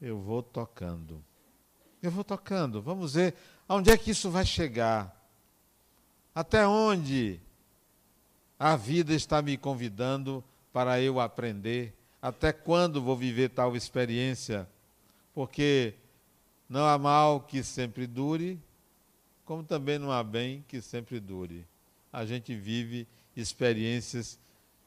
eu 0.00 0.20
vou 0.20 0.42
tocando. 0.42 1.24
Eu 2.02 2.10
vou 2.10 2.24
tocando. 2.24 2.80
Vamos 2.80 3.14
ver 3.14 3.34
aonde 3.68 3.90
é 3.90 3.98
que 3.98 4.12
isso 4.12 4.30
vai 4.30 4.46
chegar. 4.46 5.14
Até 6.34 6.66
onde 6.66 7.40
a 8.58 8.76
vida 8.76 9.14
está 9.14 9.42
me 9.42 9.56
convidando 9.56 10.42
para 10.72 11.00
eu 11.00 11.18
aprender. 11.20 11.94
Até 12.20 12.52
quando 12.52 13.02
vou 13.02 13.16
viver 13.16 13.50
tal 13.50 13.76
experiência? 13.76 14.68
Porque 15.34 15.94
não 16.68 16.84
há 16.84 16.98
mal 16.98 17.40
que 17.40 17.62
sempre 17.62 18.06
dure, 18.06 18.60
como 19.44 19.62
também 19.62 19.98
não 19.98 20.12
há 20.12 20.22
bem 20.22 20.64
que 20.68 20.80
sempre 20.80 21.18
dure. 21.18 21.66
A 22.12 22.24
gente 22.24 22.54
vive 22.54 23.06
experiências 23.36 24.38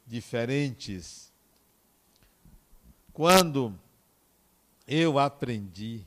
diferentes. 0.06 1.32
Quando 3.14 3.78
eu 4.88 5.20
aprendi 5.20 6.06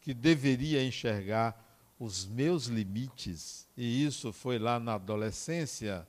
que 0.00 0.14
deveria 0.14 0.82
enxergar 0.84 1.66
os 1.98 2.26
meus 2.26 2.66
limites, 2.66 3.68
e 3.76 4.04
isso 4.04 4.32
foi 4.32 4.58
lá 4.58 4.80
na 4.80 4.94
adolescência, 4.94 6.06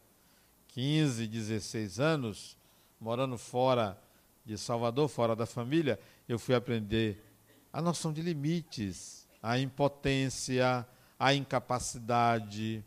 15, 0.70 1.28
16 1.28 2.00
anos, 2.00 2.58
morando 3.00 3.38
fora 3.38 4.02
de 4.46 4.58
Salvador, 4.58 5.10
fora 5.10 5.36
da 5.36 5.46
família, 5.46 6.00
eu 6.28 6.40
fui 6.40 6.56
aprender 6.56 7.22
a 7.74 7.82
noção 7.82 8.14
de 8.14 8.22
limites, 8.22 9.28
a 9.44 9.60
impotência, 9.60 10.88
a 11.20 11.34
incapacidade, 11.34 12.84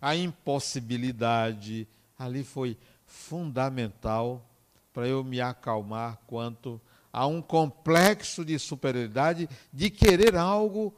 a 0.00 0.16
impossibilidade. 0.16 1.88
Ali 2.18 2.44
foi 2.44 2.76
fundamental 3.06 4.44
para 4.92 5.06
eu 5.08 5.22
me 5.24 5.40
acalmar 5.40 6.18
quanto 6.26 6.80
um 7.22 7.40
complexo 7.40 8.44
de 8.44 8.58
superioridade 8.58 9.48
de 9.72 9.88
querer 9.90 10.36
algo 10.36 10.94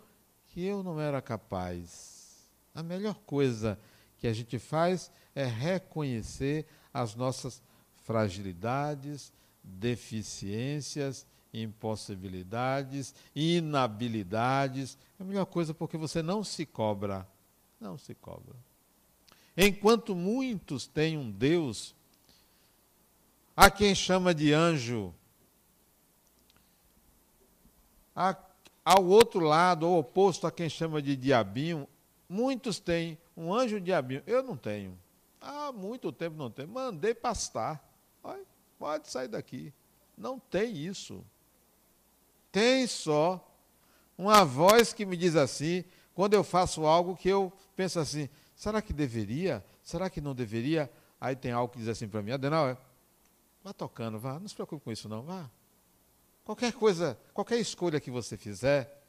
que 0.47 0.65
eu 0.65 0.83
não 0.83 0.99
era 0.99 1.21
capaz. 1.21 2.49
A 2.75 2.83
melhor 2.83 3.17
coisa 3.27 3.79
que 4.17 4.27
a 4.27 4.33
gente 4.33 4.59
faz 4.59 5.11
é 5.35 5.45
reconhecer 5.45 6.67
as 6.93 7.15
nossas 7.15 7.63
fragilidades, 8.05 9.33
deficiências, 9.63 11.27
impossibilidades, 11.53 13.15
inabilidades. 13.35 14.97
É 15.19 15.23
a 15.23 15.27
melhor 15.27 15.47
coisa 15.47 15.75
porque 15.75 15.97
você 15.97 16.23
não 16.23 16.43
se 16.43 16.65
cobra. 16.65 17.29
Não 17.81 17.99
se 17.99 18.15
cobra. 18.15 18.57
Enquanto 19.57 20.15
muitos 20.15 20.87
têm 20.87 21.17
um 21.17 21.31
Deus, 21.31 21.95
há 23.57 23.71
quem 23.71 23.95
chama 23.95 24.35
de 24.35 24.53
anjo, 24.53 25.15
há, 28.17 28.37
ao 28.85 29.05
outro 29.05 29.41
lado, 29.41 29.85
ao 29.85 29.99
oposto 29.99 30.47
a 30.47 30.51
quem 30.51 30.69
chama 30.69 31.03
de 31.03 31.15
diabinho, 31.15 31.87
muitos 32.29 32.81
têm 32.81 33.19
um 33.37 33.53
anjo 33.53 33.81
diabinho. 33.81 34.23
Eu 34.27 34.43
não 34.43 34.57
tenho. 34.57 34.99
Há 35.41 35.71
muito 35.71 36.11
tempo 36.11 36.37
não 36.37 36.51
tenho. 36.51 36.69
Mandei 36.69 37.15
pastar. 37.15 37.87
Olha, 38.25 38.43
pode 38.79 39.11
sair 39.11 39.29
daqui. 39.29 39.73
Não 40.17 40.39
tem 40.39 40.75
isso. 40.75 41.23
Tem 42.51 42.87
só 42.87 43.47
uma 44.17 44.45
voz 44.45 44.95
que 44.95 45.05
me 45.05 45.17
diz 45.17 45.37
assim, 45.37 45.85
quando 46.15 46.33
eu 46.33 46.43
faço 46.43 46.87
algo 46.87 47.15
que 47.15 47.29
eu 47.29 47.53
penso 47.77 48.01
assim, 48.01 48.31
Será 48.57 48.81
que 48.81 48.95
deveria? 48.95 49.63
Será 49.83 50.09
que 50.09 50.21
não 50.21 50.35
deveria? 50.35 50.91
Aí 51.21 51.37
tem 51.37 51.53
algo 51.53 51.71
que 51.71 51.79
diz 51.79 51.89
assim 51.89 52.09
para 52.09 52.23
mim, 52.23 52.33
Adenal, 52.33 52.77
vá 53.63 53.73
tocando, 53.73 54.19
vá, 54.19 54.41
não 54.41 54.49
se 54.49 54.55
preocupe 54.55 54.83
com 54.83 54.91
isso 54.91 55.09
não, 55.09 55.23
vá. 55.23 55.49
Qualquer 56.47 56.73
coisa, 56.75 57.19
qualquer 57.35 57.59
escolha 57.59 57.99
que 57.99 58.09
você 58.09 58.37
fizer, 58.37 59.03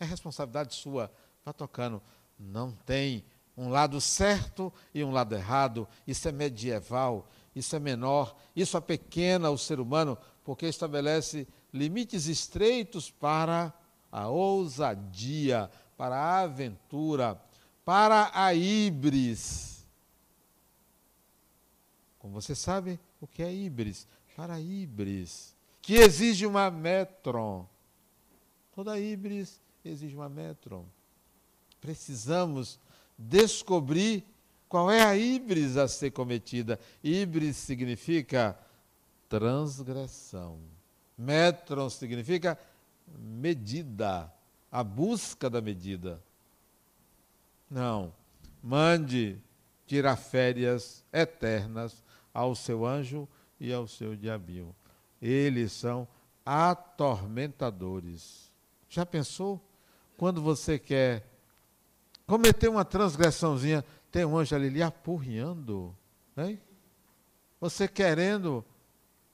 é 0.00 0.04
responsabilidade 0.04 0.74
sua, 0.74 1.12
vá 1.44 1.52
tocando. 1.52 2.02
Não 2.36 2.72
tem 2.72 3.24
um 3.56 3.68
lado 3.68 4.00
certo 4.00 4.72
e 4.92 5.04
um 5.04 5.12
lado 5.12 5.32
errado, 5.32 5.86
isso 6.04 6.26
é 6.26 6.32
medieval, 6.32 7.28
isso 7.54 7.76
é 7.76 7.78
menor, 7.78 8.36
isso 8.56 8.76
apequena 8.76 9.48
o 9.48 9.56
ser 9.56 9.78
humano, 9.78 10.18
porque 10.42 10.66
estabelece 10.66 11.46
limites 11.72 12.26
estreitos 12.26 13.12
para 13.12 13.72
a 14.10 14.26
ousadia, 14.26 15.70
para 15.96 16.16
a 16.16 16.40
aventura, 16.40 17.40
para 17.84 18.32
a 18.34 18.52
Ibris. 18.52 19.86
Como 22.18 22.34
você 22.34 22.56
sabe, 22.56 22.98
o 23.20 23.26
que 23.28 23.40
é 23.40 23.54
Ibris? 23.54 24.08
Para 24.34 24.54
a 24.54 24.60
Ibris, 24.60 25.51
que 25.82 25.94
exige 25.94 26.46
uma 26.46 26.70
metron. 26.70 27.66
Toda 28.72 28.98
Ibris 28.98 29.60
exige 29.84 30.14
uma 30.14 30.28
metron. 30.28 30.86
Precisamos 31.80 32.78
descobrir 33.18 34.24
qual 34.68 34.90
é 34.90 35.02
a 35.02 35.16
Ibris 35.16 35.76
a 35.76 35.88
ser 35.88 36.12
cometida. 36.12 36.78
Ibris 37.02 37.56
significa 37.56 38.56
transgressão. 39.28 40.58
Metron 41.18 41.90
significa 41.90 42.56
medida, 43.18 44.32
a 44.70 44.82
busca 44.84 45.50
da 45.50 45.60
medida. 45.60 46.22
Não. 47.68 48.12
Mande 48.62 49.38
tirar 49.86 50.16
férias 50.16 51.04
eternas 51.12 52.02
ao 52.32 52.54
seu 52.54 52.86
anjo 52.86 53.28
e 53.60 53.72
ao 53.72 53.88
seu 53.88 54.16
diabinho. 54.16 54.74
Eles 55.22 55.72
são 55.72 56.08
atormentadores. 56.44 58.52
Já 58.88 59.06
pensou? 59.06 59.64
Quando 60.16 60.42
você 60.42 60.76
quer 60.78 61.24
cometer 62.26 62.68
uma 62.68 62.84
transgressãozinha, 62.84 63.84
tem 64.10 64.24
um 64.24 64.36
anjo 64.36 64.56
ali 64.56 64.68
lhe 64.68 64.82
apurriando. 64.82 65.96
Né? 66.34 66.58
Você 67.60 67.86
querendo 67.86 68.64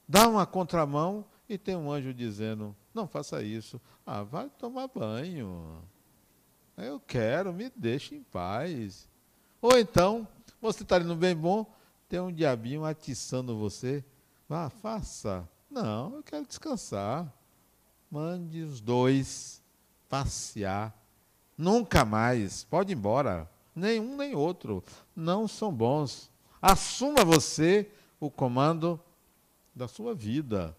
dar 0.07 0.29
uma 0.29 0.45
contramão 0.45 1.25
e 1.49 1.57
tem 1.57 1.75
um 1.75 1.91
anjo 1.91 2.13
dizendo: 2.13 2.75
não 2.93 3.07
faça 3.07 3.41
isso. 3.41 3.81
Ah, 4.05 4.23
vai 4.23 4.49
tomar 4.49 4.87
banho. 4.87 5.83
Eu 6.77 6.99
quero, 6.99 7.51
me 7.51 7.71
deixe 7.75 8.15
em 8.15 8.23
paz. 8.23 9.09
Ou 9.61 9.77
então, 9.77 10.27
você 10.61 10.83
está 10.83 10.95
ali 10.95 11.05
no 11.05 11.15
bem 11.15 11.35
bom, 11.35 11.65
tem 12.07 12.19
um 12.19 12.31
diabinho 12.31 12.85
atiçando 12.85 13.57
você. 13.57 14.03
Vá, 14.47 14.69
faça. 14.69 15.47
Não, 15.69 16.15
eu 16.15 16.23
quero 16.23 16.45
descansar. 16.45 17.31
Mande 18.09 18.61
os 18.61 18.81
dois 18.81 19.61
passear. 20.07 20.95
Nunca 21.57 22.03
mais. 22.03 22.63
Pode 22.63 22.91
ir 22.91 22.95
embora. 22.95 23.49
Nenhum 23.75 24.17
nem 24.17 24.35
outro. 24.35 24.83
Não 25.15 25.47
são 25.47 25.71
bons. 25.71 26.31
Assuma 26.61 27.23
você 27.23 27.89
o 28.19 28.31
comando 28.31 28.99
da 29.75 29.87
sua 29.87 30.13
vida. 30.13 30.75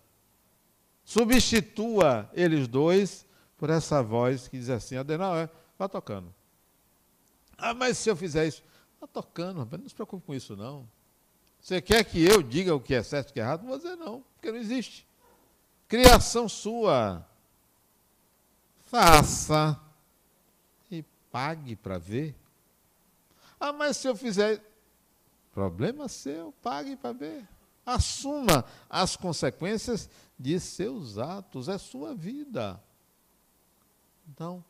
Substitua 1.05 2.29
eles 2.35 2.68
dois 2.68 3.26
por 3.57 3.70
essa 3.70 4.03
voz 4.03 4.48
que 4.48 4.59
diz 4.59 4.68
assim: 4.68 4.96
Adenal, 4.96 5.37
é, 5.37 5.48
vá 5.79 5.88
tocando. 5.88 6.35
Ah, 7.57 7.74
mas 7.74 7.98
se 7.98 8.11
eu 8.11 8.16
fizer 8.16 8.46
isso, 8.46 8.62
vá 9.00 9.07
tocando, 9.07 9.66
não 9.70 9.88
se 9.88 9.94
preocupe 9.94 10.26
com 10.26 10.35
isso, 10.35 10.57
não. 10.57 10.88
Você 11.61 11.81
quer 11.81 12.05
que 12.05 12.25
eu 12.25 12.42
diga 12.42 12.75
o 12.75 12.81
que 12.81 12.94
é 12.94 13.03
certo 13.03 13.29
e 13.29 13.31
o 13.31 13.35
que 13.35 13.40
é 13.40 13.42
errado? 13.42 13.61
Não 13.62 13.68
vou 13.68 13.77
dizer 13.77 13.96
não, 13.96 14.25
porque 14.35 14.51
não 14.51 14.59
existe. 14.59 15.07
Criação 15.87 16.49
sua. 16.49 17.27
Faça 18.87 19.79
e 20.90 21.05
pague 21.31 21.77
para 21.77 21.99
ver. 21.99 22.35
Ah, 23.59 23.73
mas 23.73 23.99
se 23.99 24.09
eu 24.09 24.16
fizer. 24.16 24.64
Problema 25.53 26.09
seu, 26.09 26.53
pague 26.62 26.96
para 26.96 27.12
ver. 27.12 27.46
Assuma 27.85 28.64
as 28.88 29.16
consequências 29.16 30.09
de 30.38 30.59
seus 30.61 31.18
atos, 31.18 31.68
é 31.68 31.77
sua 31.77 32.14
vida. 32.14 32.81
Então, 34.29 34.64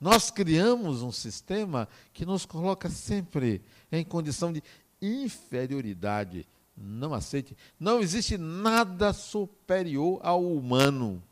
nós 0.00 0.30
criamos 0.30 1.02
um 1.02 1.12
sistema 1.12 1.88
que 2.12 2.24
nos 2.24 2.46
coloca 2.46 2.88
sempre 2.88 3.62
em 3.92 4.04
condição 4.04 4.52
de 4.52 4.62
inferioridade. 5.00 6.46
Não 6.76 7.12
aceite. 7.12 7.56
Não 7.78 8.00
existe 8.00 8.38
nada 8.38 9.12
superior 9.12 10.20
ao 10.22 10.44
humano, 10.44 11.22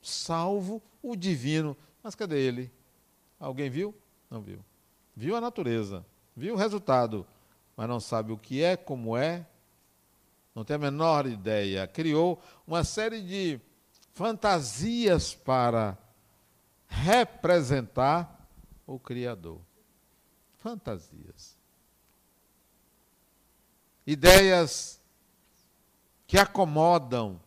salvo 0.00 0.82
o 1.02 1.14
divino. 1.14 1.76
Mas 2.02 2.14
cadê 2.14 2.40
ele? 2.40 2.70
Alguém 3.38 3.70
viu? 3.70 3.94
Não 4.28 4.40
viu. 4.40 4.64
Viu 5.14 5.36
a 5.36 5.40
natureza, 5.40 6.04
viu 6.34 6.54
o 6.54 6.58
resultado, 6.58 7.26
mas 7.76 7.88
não 7.88 8.00
sabe 8.00 8.32
o 8.32 8.38
que 8.38 8.62
é, 8.62 8.76
como 8.76 9.16
é, 9.16 9.46
não 10.54 10.64
tem 10.64 10.76
a 10.76 10.78
menor 10.78 11.26
ideia. 11.26 11.86
Criou 11.86 12.42
uma 12.66 12.82
série 12.82 13.22
de 13.22 13.60
fantasias 14.12 15.34
para 15.34 15.96
representar 16.88 18.48
o 18.86 18.98
Criador. 18.98 19.60
Fantasias 20.58 21.61
ideias 24.06 25.00
que 26.26 26.38
acomodam 26.38 27.40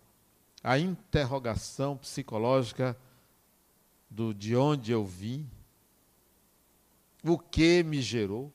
a 0.63 0.80
interrogação 0.80 1.98
psicológica 1.98 2.98
do 4.10 4.34
de 4.34 4.56
onde 4.56 4.91
eu 4.91 5.06
vim, 5.06 5.50
o 7.24 7.38
que 7.38 7.84
me 7.84 8.02
gerou. 8.02 8.52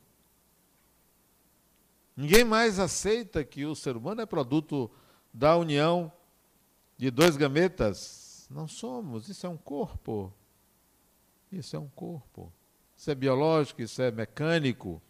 Ninguém 2.17 2.45
mais 2.45 2.79
aceita 2.79 3.45
que 3.45 3.65
o 3.65 3.75
ser 3.75 3.97
humano 3.97 4.21
é 4.21 4.27
produto 4.27 4.91
da 5.33 5.57
união 5.57 6.13
de 6.97 7.11
dois 7.11 7.37
gametas. 7.37 8.47
Não 8.51 8.67
somos, 8.67 9.29
isso 9.29 9.47
é 9.47 9.49
um 9.49 9.57
corpo. 9.57 10.33
Isso 11.51 11.77
é 11.77 11.79
um 11.79 11.89
corpo. 11.89 12.53
Isso 12.97 13.11
é 13.11 13.15
biológico, 13.15 13.83
isso 13.83 14.03
é 14.03 14.11
mecânico. 14.11 15.01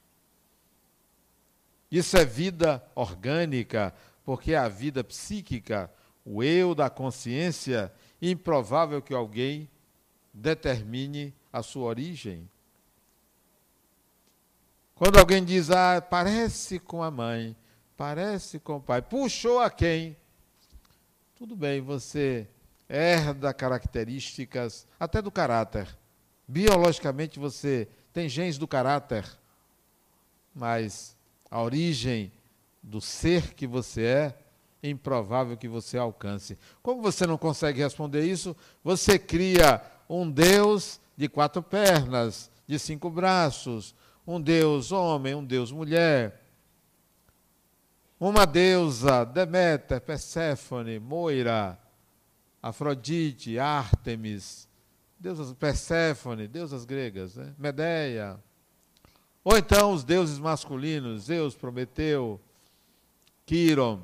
Isso 1.90 2.16
é 2.16 2.24
vida 2.24 2.84
orgânica, 2.94 3.92
porque 4.24 4.54
a 4.54 4.68
vida 4.68 5.02
psíquica, 5.02 5.90
o 6.24 6.42
eu 6.42 6.74
da 6.74 6.88
consciência, 6.88 7.92
improvável 8.22 9.02
que 9.02 9.12
alguém 9.12 9.68
determine 10.32 11.34
a 11.52 11.62
sua 11.62 11.84
origem. 11.84 12.48
Quando 14.94 15.18
alguém 15.18 15.44
diz, 15.44 15.70
ah, 15.70 16.00
parece 16.00 16.78
com 16.78 17.02
a 17.02 17.10
mãe, 17.10 17.56
parece 17.96 18.58
com 18.60 18.76
o 18.76 18.80
pai, 18.80 19.02
puxou 19.02 19.58
a 19.58 19.70
quem? 19.70 20.16
Tudo 21.34 21.56
bem, 21.56 21.80
você 21.80 22.46
herda 22.88 23.54
características, 23.54 24.86
até 24.98 25.22
do 25.22 25.30
caráter. 25.30 25.88
Biologicamente 26.46 27.38
você 27.38 27.88
tem 28.12 28.28
genes 28.28 28.58
do 28.58 28.68
caráter, 28.68 29.24
mas 30.54 31.16
a 31.50 31.60
origem 31.62 32.32
do 32.82 33.00
ser 33.00 33.54
que 33.54 33.66
você 33.66 34.02
é, 34.02 34.38
é 34.82 34.88
improvável 34.88 35.56
que 35.56 35.68
você 35.68 35.98
alcance. 35.98 36.56
Como 36.82 37.02
você 37.02 37.26
não 37.26 37.36
consegue 37.36 37.82
responder 37.82 38.24
isso, 38.24 38.56
você 38.82 39.18
cria 39.18 39.82
um 40.08 40.30
Deus 40.30 41.00
de 41.16 41.28
quatro 41.28 41.62
pernas, 41.62 42.50
de 42.66 42.78
cinco 42.78 43.10
braços, 43.10 43.94
um 44.26 44.40
Deus 44.40 44.92
homem, 44.92 45.34
um 45.34 45.44
Deus 45.44 45.72
mulher, 45.72 46.40
uma 48.18 48.46
deusa, 48.46 49.24
Deméter, 49.24 50.00
Perséfone, 50.00 50.98
Moira, 50.98 51.78
Afrodite, 52.62 53.58
Ártemis, 53.58 54.68
deusas 55.18 55.52
Perséfone, 55.54 56.46
deusas 56.46 56.84
gregas, 56.84 57.36
né? 57.36 57.54
Medeia, 57.58 58.38
ou 59.42 59.56
então 59.56 59.92
os 59.92 60.04
deuses 60.04 60.38
masculinos, 60.38 61.24
Zeus, 61.24 61.54
Prometeu, 61.54 62.40
Quiron, 63.46 64.02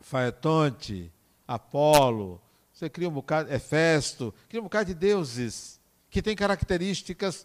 Faetonte, 0.00 1.12
Apolo, 1.46 2.40
você 2.78 2.88
cria 2.88 3.08
um 3.08 3.12
bocado, 3.12 3.52
Hefesto, 3.52 4.32
cria 4.48 4.60
um 4.60 4.64
bocado 4.64 4.86
de 4.86 4.94
deuses 4.94 5.80
que 6.08 6.22
têm 6.22 6.36
características 6.36 7.44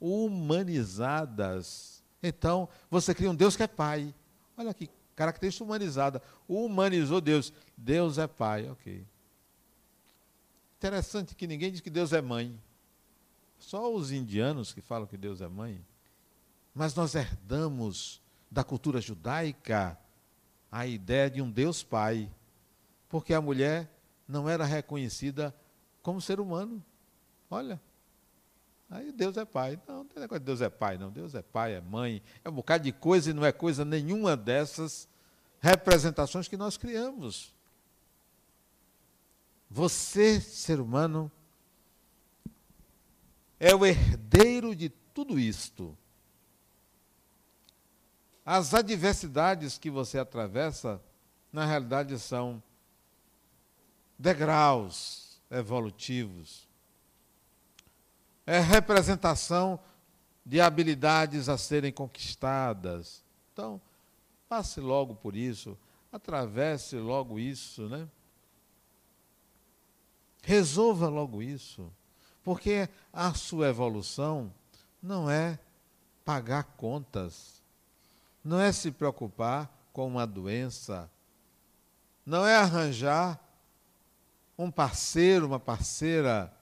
humanizadas. 0.00 2.02
Então, 2.20 2.68
você 2.90 3.14
cria 3.14 3.30
um 3.30 3.34
Deus 3.34 3.56
que 3.56 3.62
é 3.62 3.68
pai. 3.68 4.12
Olha 4.56 4.70
aqui, 4.70 4.90
característica 5.14 5.64
humanizada. 5.64 6.20
Humanizou 6.48 7.20
Deus. 7.20 7.52
Deus 7.76 8.18
é 8.18 8.26
pai, 8.26 8.68
ok. 8.68 9.06
Interessante 10.78 11.36
que 11.36 11.46
ninguém 11.46 11.70
diz 11.70 11.80
que 11.80 11.90
Deus 11.90 12.12
é 12.12 12.20
mãe. 12.20 12.60
Só 13.60 13.94
os 13.94 14.10
indianos 14.10 14.72
que 14.72 14.80
falam 14.80 15.06
que 15.06 15.16
Deus 15.16 15.40
é 15.40 15.46
mãe. 15.46 15.80
Mas 16.74 16.94
nós 16.94 17.14
herdamos 17.14 18.22
da 18.50 18.64
cultura 18.64 19.00
judaica 19.00 19.98
a 20.70 20.86
ideia 20.86 21.30
de 21.30 21.42
um 21.42 21.50
Deus 21.50 21.82
Pai, 21.82 22.30
porque 23.08 23.34
a 23.34 23.40
mulher 23.40 23.90
não 24.26 24.48
era 24.48 24.64
reconhecida 24.64 25.54
como 26.02 26.20
ser 26.20 26.40
humano. 26.40 26.82
Olha, 27.50 27.80
aí 28.88 29.12
Deus 29.12 29.36
é 29.36 29.44
pai. 29.44 29.78
Não, 29.86 29.98
não 29.98 30.04
tem 30.06 30.20
negócio 30.20 30.40
de 30.40 30.46
Deus 30.46 30.62
é 30.62 30.70
pai, 30.70 30.96
não. 30.96 31.10
Deus 31.10 31.34
é 31.34 31.42
pai, 31.42 31.74
é 31.74 31.80
mãe, 31.80 32.22
é 32.42 32.48
um 32.48 32.52
bocado 32.52 32.84
de 32.84 32.92
coisa 32.92 33.30
e 33.30 33.34
não 33.34 33.44
é 33.44 33.52
coisa 33.52 33.84
nenhuma 33.84 34.36
dessas 34.36 35.06
representações 35.60 36.48
que 36.48 36.56
nós 36.56 36.76
criamos. 36.78 37.54
Você, 39.70 40.40
ser 40.40 40.80
humano, 40.80 41.30
é 43.60 43.74
o 43.74 43.86
herdeiro 43.86 44.74
de 44.74 44.88
tudo 44.88 45.38
isto. 45.38 45.96
As 48.44 48.74
adversidades 48.74 49.78
que 49.78 49.90
você 49.90 50.18
atravessa, 50.18 51.00
na 51.52 51.64
realidade, 51.64 52.18
são 52.18 52.62
degraus 54.18 55.40
evolutivos. 55.50 56.68
É 58.44 58.58
representação 58.58 59.78
de 60.44 60.60
habilidades 60.60 61.48
a 61.48 61.56
serem 61.56 61.92
conquistadas. 61.92 63.24
Então, 63.52 63.80
passe 64.48 64.80
logo 64.80 65.14
por 65.14 65.36
isso, 65.36 65.78
atravesse 66.10 66.96
logo 66.96 67.38
isso, 67.38 67.88
né? 67.88 68.08
Resolva 70.42 71.08
logo 71.08 71.40
isso, 71.40 71.92
porque 72.42 72.88
a 73.12 73.32
sua 73.34 73.68
evolução 73.68 74.52
não 75.00 75.30
é 75.30 75.58
pagar 76.24 76.64
contas, 76.76 77.61
não 78.44 78.60
é 78.60 78.72
se 78.72 78.90
preocupar 78.90 79.70
com 79.92 80.06
uma 80.06 80.26
doença, 80.26 81.10
não 82.24 82.46
é 82.46 82.56
arranjar 82.56 83.40
um 84.56 84.70
parceiro, 84.70 85.46
uma 85.46 85.60
parceira. 85.60 86.52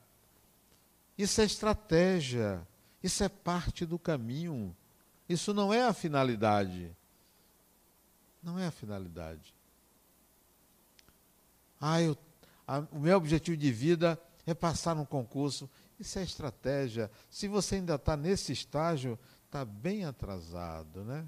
Isso 1.17 1.41
é 1.41 1.45
estratégia, 1.45 2.67
isso 3.03 3.23
é 3.23 3.29
parte 3.29 3.85
do 3.85 3.99
caminho. 3.99 4.75
Isso 5.29 5.55
não 5.55 5.73
é 5.73 5.87
a 5.87 5.93
finalidade. 5.93 6.95
Não 8.43 8.59
é 8.59 8.67
a 8.67 8.71
finalidade. 8.71 9.55
Ah, 11.81 12.01
eu, 12.01 12.17
a, 12.67 12.81
o 12.91 12.99
meu 12.99 13.17
objetivo 13.17 13.57
de 13.57 13.71
vida 13.71 14.21
é 14.47 14.55
passar 14.55 14.95
num 14.95 15.05
concurso. 15.05 15.69
Isso 15.99 16.19
é 16.19 16.23
estratégia. 16.23 17.11
Se 17.29 17.47
você 17.47 17.77
ainda 17.77 17.95
está 17.95 18.17
nesse 18.17 18.53
estágio, 18.53 19.19
está 19.47 19.65
bem 19.65 20.05
atrasado, 20.05 21.05
né? 21.05 21.27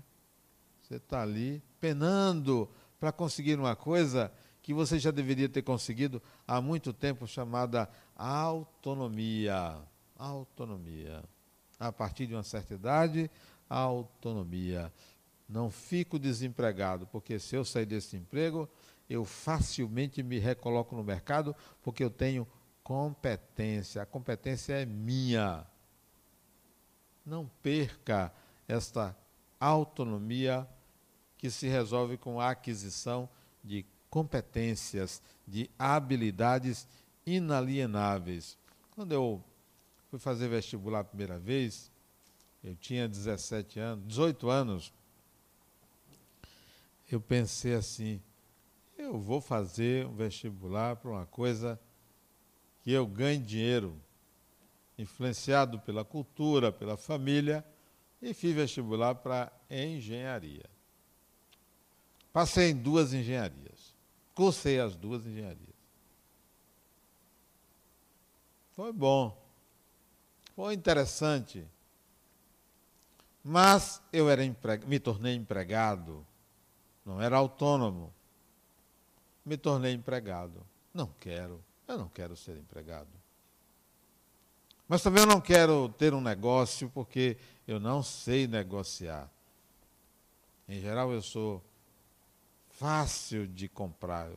Você 0.92 0.96
está 0.96 1.22
ali 1.22 1.62
penando 1.80 2.68
para 3.00 3.10
conseguir 3.10 3.58
uma 3.58 3.74
coisa 3.74 4.30
que 4.60 4.74
você 4.74 4.98
já 4.98 5.10
deveria 5.10 5.48
ter 5.48 5.62
conseguido 5.62 6.22
há 6.46 6.60
muito 6.60 6.92
tempo, 6.92 7.26
chamada 7.26 7.88
autonomia. 8.14 9.78
Autonomia. 10.18 11.24
A 11.80 11.90
partir 11.90 12.26
de 12.26 12.34
uma 12.34 12.42
certa 12.42 12.74
idade, 12.74 13.30
autonomia. 13.70 14.92
Não 15.48 15.70
fico 15.70 16.18
desempregado, 16.18 17.06
porque 17.06 17.38
se 17.38 17.56
eu 17.56 17.64
sair 17.64 17.86
desse 17.86 18.18
emprego, 18.18 18.68
eu 19.08 19.24
facilmente 19.24 20.22
me 20.22 20.38
recoloco 20.38 20.94
no 20.94 21.02
mercado, 21.02 21.56
porque 21.82 22.04
eu 22.04 22.10
tenho 22.10 22.46
competência. 22.84 24.02
A 24.02 24.06
competência 24.06 24.74
é 24.74 24.84
minha. 24.84 25.66
Não 27.24 27.50
perca 27.62 28.30
esta 28.68 29.16
autonomia 29.58 30.68
que 31.42 31.50
se 31.50 31.66
resolve 31.66 32.16
com 32.16 32.40
a 32.40 32.50
aquisição 32.50 33.28
de 33.64 33.84
competências, 34.08 35.20
de 35.44 35.68
habilidades 35.76 36.86
inalienáveis. 37.26 38.56
Quando 38.92 39.10
eu 39.10 39.42
fui 40.08 40.20
fazer 40.20 40.46
vestibular 40.46 41.00
a 41.00 41.04
primeira 41.04 41.40
vez, 41.40 41.90
eu 42.62 42.76
tinha 42.76 43.08
17 43.08 43.80
anos, 43.80 44.06
18 44.06 44.48
anos, 44.48 44.92
eu 47.10 47.20
pensei 47.20 47.74
assim, 47.74 48.22
eu 48.96 49.18
vou 49.18 49.40
fazer 49.40 50.06
um 50.06 50.14
vestibular 50.14 50.94
para 50.94 51.10
uma 51.10 51.26
coisa 51.26 51.76
que 52.82 52.92
eu 52.92 53.04
ganhe 53.04 53.40
dinheiro, 53.40 54.00
influenciado 54.96 55.80
pela 55.80 56.04
cultura, 56.04 56.70
pela 56.70 56.96
família, 56.96 57.66
e 58.22 58.32
fiz 58.32 58.54
vestibular 58.54 59.16
para 59.16 59.52
engenharia. 59.68 60.70
Passei 62.32 62.70
em 62.70 62.76
duas 62.76 63.12
engenharias. 63.12 63.94
Cursei 64.34 64.80
as 64.80 64.96
duas 64.96 65.26
engenharias. 65.26 65.74
Foi 68.74 68.92
bom. 68.92 69.36
Foi 70.56 70.72
interessante. 70.74 71.66
Mas 73.44 74.00
eu 74.12 74.30
era 74.30 74.42
me 74.86 74.98
tornei 74.98 75.34
empregado. 75.34 76.26
Não 77.04 77.20
era 77.20 77.36
autônomo. 77.36 78.12
Me 79.44 79.56
tornei 79.56 79.92
empregado. 79.92 80.64
Não 80.94 81.08
quero. 81.20 81.62
Eu 81.86 81.98
não 81.98 82.08
quero 82.08 82.36
ser 82.36 82.56
empregado. 82.56 83.10
Mas 84.88 85.02
também 85.02 85.22
eu 85.22 85.26
não 85.26 85.40
quero 85.40 85.88
ter 85.90 86.14
um 86.14 86.20
negócio 86.20 86.88
porque 86.90 87.36
eu 87.66 87.80
não 87.80 88.02
sei 88.02 88.46
negociar. 88.46 89.30
Em 90.68 90.80
geral, 90.80 91.12
eu 91.12 91.22
sou 91.22 91.62
fácil 92.82 93.46
de 93.46 93.68
comprar. 93.68 94.28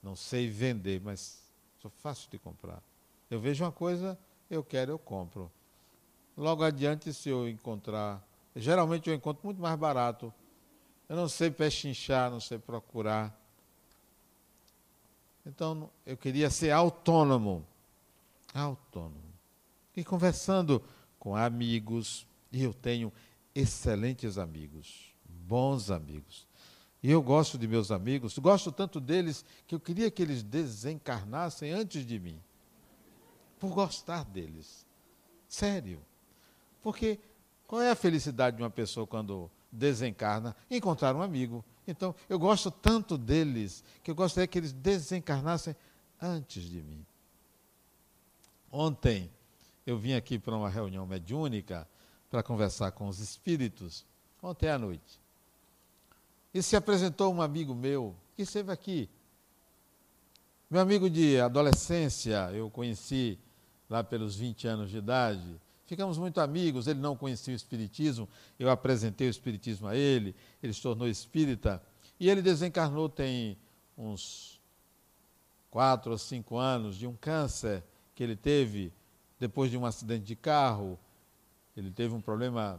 Não 0.00 0.14
sei 0.14 0.48
vender, 0.48 1.00
mas 1.00 1.42
sou 1.80 1.90
fácil 1.90 2.30
de 2.30 2.38
comprar. 2.38 2.80
Eu 3.28 3.40
vejo 3.40 3.64
uma 3.64 3.72
coisa, 3.72 4.16
eu 4.48 4.62
quero, 4.62 4.92
eu 4.92 4.98
compro. 5.00 5.50
Logo 6.36 6.62
adiante, 6.62 7.12
se 7.12 7.28
eu 7.28 7.48
encontrar, 7.48 8.24
geralmente 8.54 9.10
eu 9.10 9.16
encontro 9.16 9.44
muito 9.44 9.60
mais 9.60 9.76
barato. 9.76 10.32
Eu 11.08 11.16
não 11.16 11.28
sei 11.28 11.50
pechinchar, 11.50 12.30
não 12.30 12.38
sei 12.38 12.56
procurar. 12.56 13.36
Então, 15.44 15.90
eu 16.06 16.16
queria 16.16 16.50
ser 16.50 16.70
autônomo. 16.70 17.66
Autônomo. 18.54 19.32
E 19.96 20.04
conversando 20.04 20.80
com 21.18 21.34
amigos, 21.34 22.28
e 22.52 22.62
eu 22.62 22.72
tenho 22.72 23.12
excelentes 23.52 24.38
amigos, 24.38 25.12
bons 25.24 25.90
amigos. 25.90 26.46
E 27.02 27.10
eu 27.10 27.20
gosto 27.20 27.58
de 27.58 27.66
meus 27.66 27.90
amigos, 27.90 28.38
gosto 28.38 28.70
tanto 28.70 29.00
deles 29.00 29.44
que 29.66 29.74
eu 29.74 29.80
queria 29.80 30.10
que 30.10 30.22
eles 30.22 30.42
desencarnassem 30.42 31.72
antes 31.72 32.06
de 32.06 32.18
mim. 32.18 32.40
Por 33.58 33.70
gostar 33.70 34.24
deles. 34.24 34.86
Sério. 35.48 36.00
Porque 36.80 37.18
qual 37.66 37.82
é 37.82 37.90
a 37.90 37.96
felicidade 37.96 38.56
de 38.56 38.62
uma 38.62 38.70
pessoa 38.70 39.06
quando 39.06 39.50
desencarna? 39.70 40.54
Encontrar 40.70 41.16
um 41.16 41.22
amigo. 41.22 41.64
Então, 41.88 42.14
eu 42.28 42.38
gosto 42.38 42.70
tanto 42.70 43.18
deles 43.18 43.82
que 44.02 44.10
eu 44.10 44.14
gostaria 44.14 44.46
que 44.46 44.58
eles 44.58 44.72
desencarnassem 44.72 45.74
antes 46.20 46.62
de 46.62 46.82
mim. 46.82 47.04
Ontem 48.70 49.30
eu 49.84 49.98
vim 49.98 50.12
aqui 50.12 50.38
para 50.38 50.56
uma 50.56 50.68
reunião 50.68 51.04
mediúnica 51.04 51.88
para 52.30 52.42
conversar 52.42 52.92
com 52.92 53.08
os 53.08 53.18
espíritos, 53.18 54.06
ontem 54.40 54.68
à 54.68 54.78
noite. 54.78 55.21
E 56.54 56.62
se 56.62 56.76
apresentou 56.76 57.32
um 57.32 57.40
amigo 57.40 57.74
meu 57.74 58.14
que 58.36 58.42
esteve 58.42 58.70
aqui. 58.70 59.08
Meu 60.68 60.80
amigo 60.80 61.08
de 61.08 61.38
adolescência, 61.40 62.50
eu 62.52 62.70
conheci 62.70 63.38
lá 63.88 64.04
pelos 64.04 64.36
20 64.36 64.66
anos 64.68 64.90
de 64.90 64.98
idade. 64.98 65.60
Ficamos 65.86 66.18
muito 66.18 66.40
amigos, 66.40 66.86
ele 66.86 67.00
não 67.00 67.16
conhecia 67.16 67.52
o 67.52 67.56
Espiritismo, 67.56 68.28
eu 68.58 68.70
apresentei 68.70 69.28
o 69.28 69.30
Espiritismo 69.30 69.88
a 69.88 69.96
ele, 69.96 70.34
ele 70.62 70.72
se 70.72 70.80
tornou 70.80 71.08
espírita. 71.08 71.82
E 72.18 72.28
ele 72.28 72.40
desencarnou 72.40 73.08
tem 73.08 73.58
uns 73.96 74.60
quatro 75.70 76.12
ou 76.12 76.18
cinco 76.18 76.56
anos 76.56 76.96
de 76.96 77.06
um 77.06 77.14
câncer 77.14 77.82
que 78.14 78.22
ele 78.22 78.36
teve 78.36 78.92
depois 79.38 79.70
de 79.70 79.76
um 79.76 79.84
acidente 79.84 80.24
de 80.24 80.36
carro. 80.36 80.98
Ele 81.76 81.90
teve 81.90 82.14
um 82.14 82.20
problema 82.20 82.78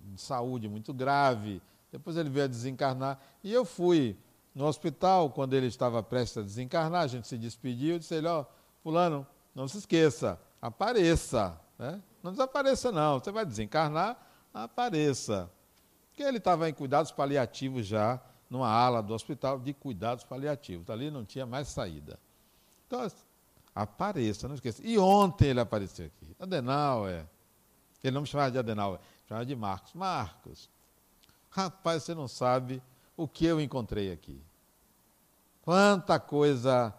de 0.00 0.20
saúde 0.20 0.68
muito 0.68 0.92
grave 0.92 1.60
depois 1.92 2.16
ele 2.16 2.30
veio 2.30 2.46
a 2.46 2.48
desencarnar 2.48 3.20
e 3.44 3.52
eu 3.52 3.66
fui 3.66 4.16
no 4.54 4.64
hospital 4.66 5.30
quando 5.30 5.54
ele 5.54 5.66
estava 5.66 6.02
prestes 6.02 6.38
a 6.38 6.42
desencarnar. 6.42 7.02
A 7.02 7.06
gente 7.06 7.28
se 7.28 7.36
despediu. 7.36 7.94
Eu 7.94 7.98
disse: 7.98 8.14
ele, 8.14 8.26
ó, 8.26 8.46
Fulano, 8.82 9.26
não 9.54 9.68
se 9.68 9.78
esqueça, 9.78 10.40
apareça. 10.60 11.60
Né? 11.78 12.00
Não 12.22 12.30
desapareça, 12.30 12.90
não. 12.90 13.18
Você 13.18 13.30
vai 13.30 13.44
desencarnar, 13.44 14.16
apareça. 14.52 15.50
Porque 16.08 16.22
ele 16.22 16.38
estava 16.38 16.68
em 16.68 16.74
cuidados 16.74 17.12
paliativos 17.12 17.86
já, 17.86 18.20
numa 18.48 18.68
ala 18.68 19.02
do 19.02 19.14
hospital 19.14 19.58
de 19.58 19.74
cuidados 19.74 20.24
paliativos. 20.24 20.88
Ali 20.88 21.10
não 21.10 21.24
tinha 21.24 21.44
mais 21.44 21.68
saída. 21.68 22.18
Então, 22.86 23.06
apareça, 23.74 24.48
não 24.48 24.54
esqueça. 24.54 24.82
E 24.84 24.98
ontem 24.98 25.48
ele 25.48 25.60
apareceu 25.60 26.06
aqui. 26.06 26.36
Adenal, 26.38 27.08
é. 27.08 27.26
Ele 28.02 28.12
não 28.14 28.22
me 28.22 28.26
chamava 28.26 28.50
de 28.50 28.58
Adenal, 28.58 29.00
chamava 29.28 29.46
de 29.46 29.54
Marcos. 29.54 29.94
Marcos, 29.94 30.70
Rapaz, 31.52 32.02
você 32.02 32.14
não 32.14 32.26
sabe 32.26 32.82
o 33.14 33.28
que 33.28 33.44
eu 33.44 33.60
encontrei 33.60 34.10
aqui. 34.10 34.42
Quanta 35.60 36.18
coisa 36.18 36.94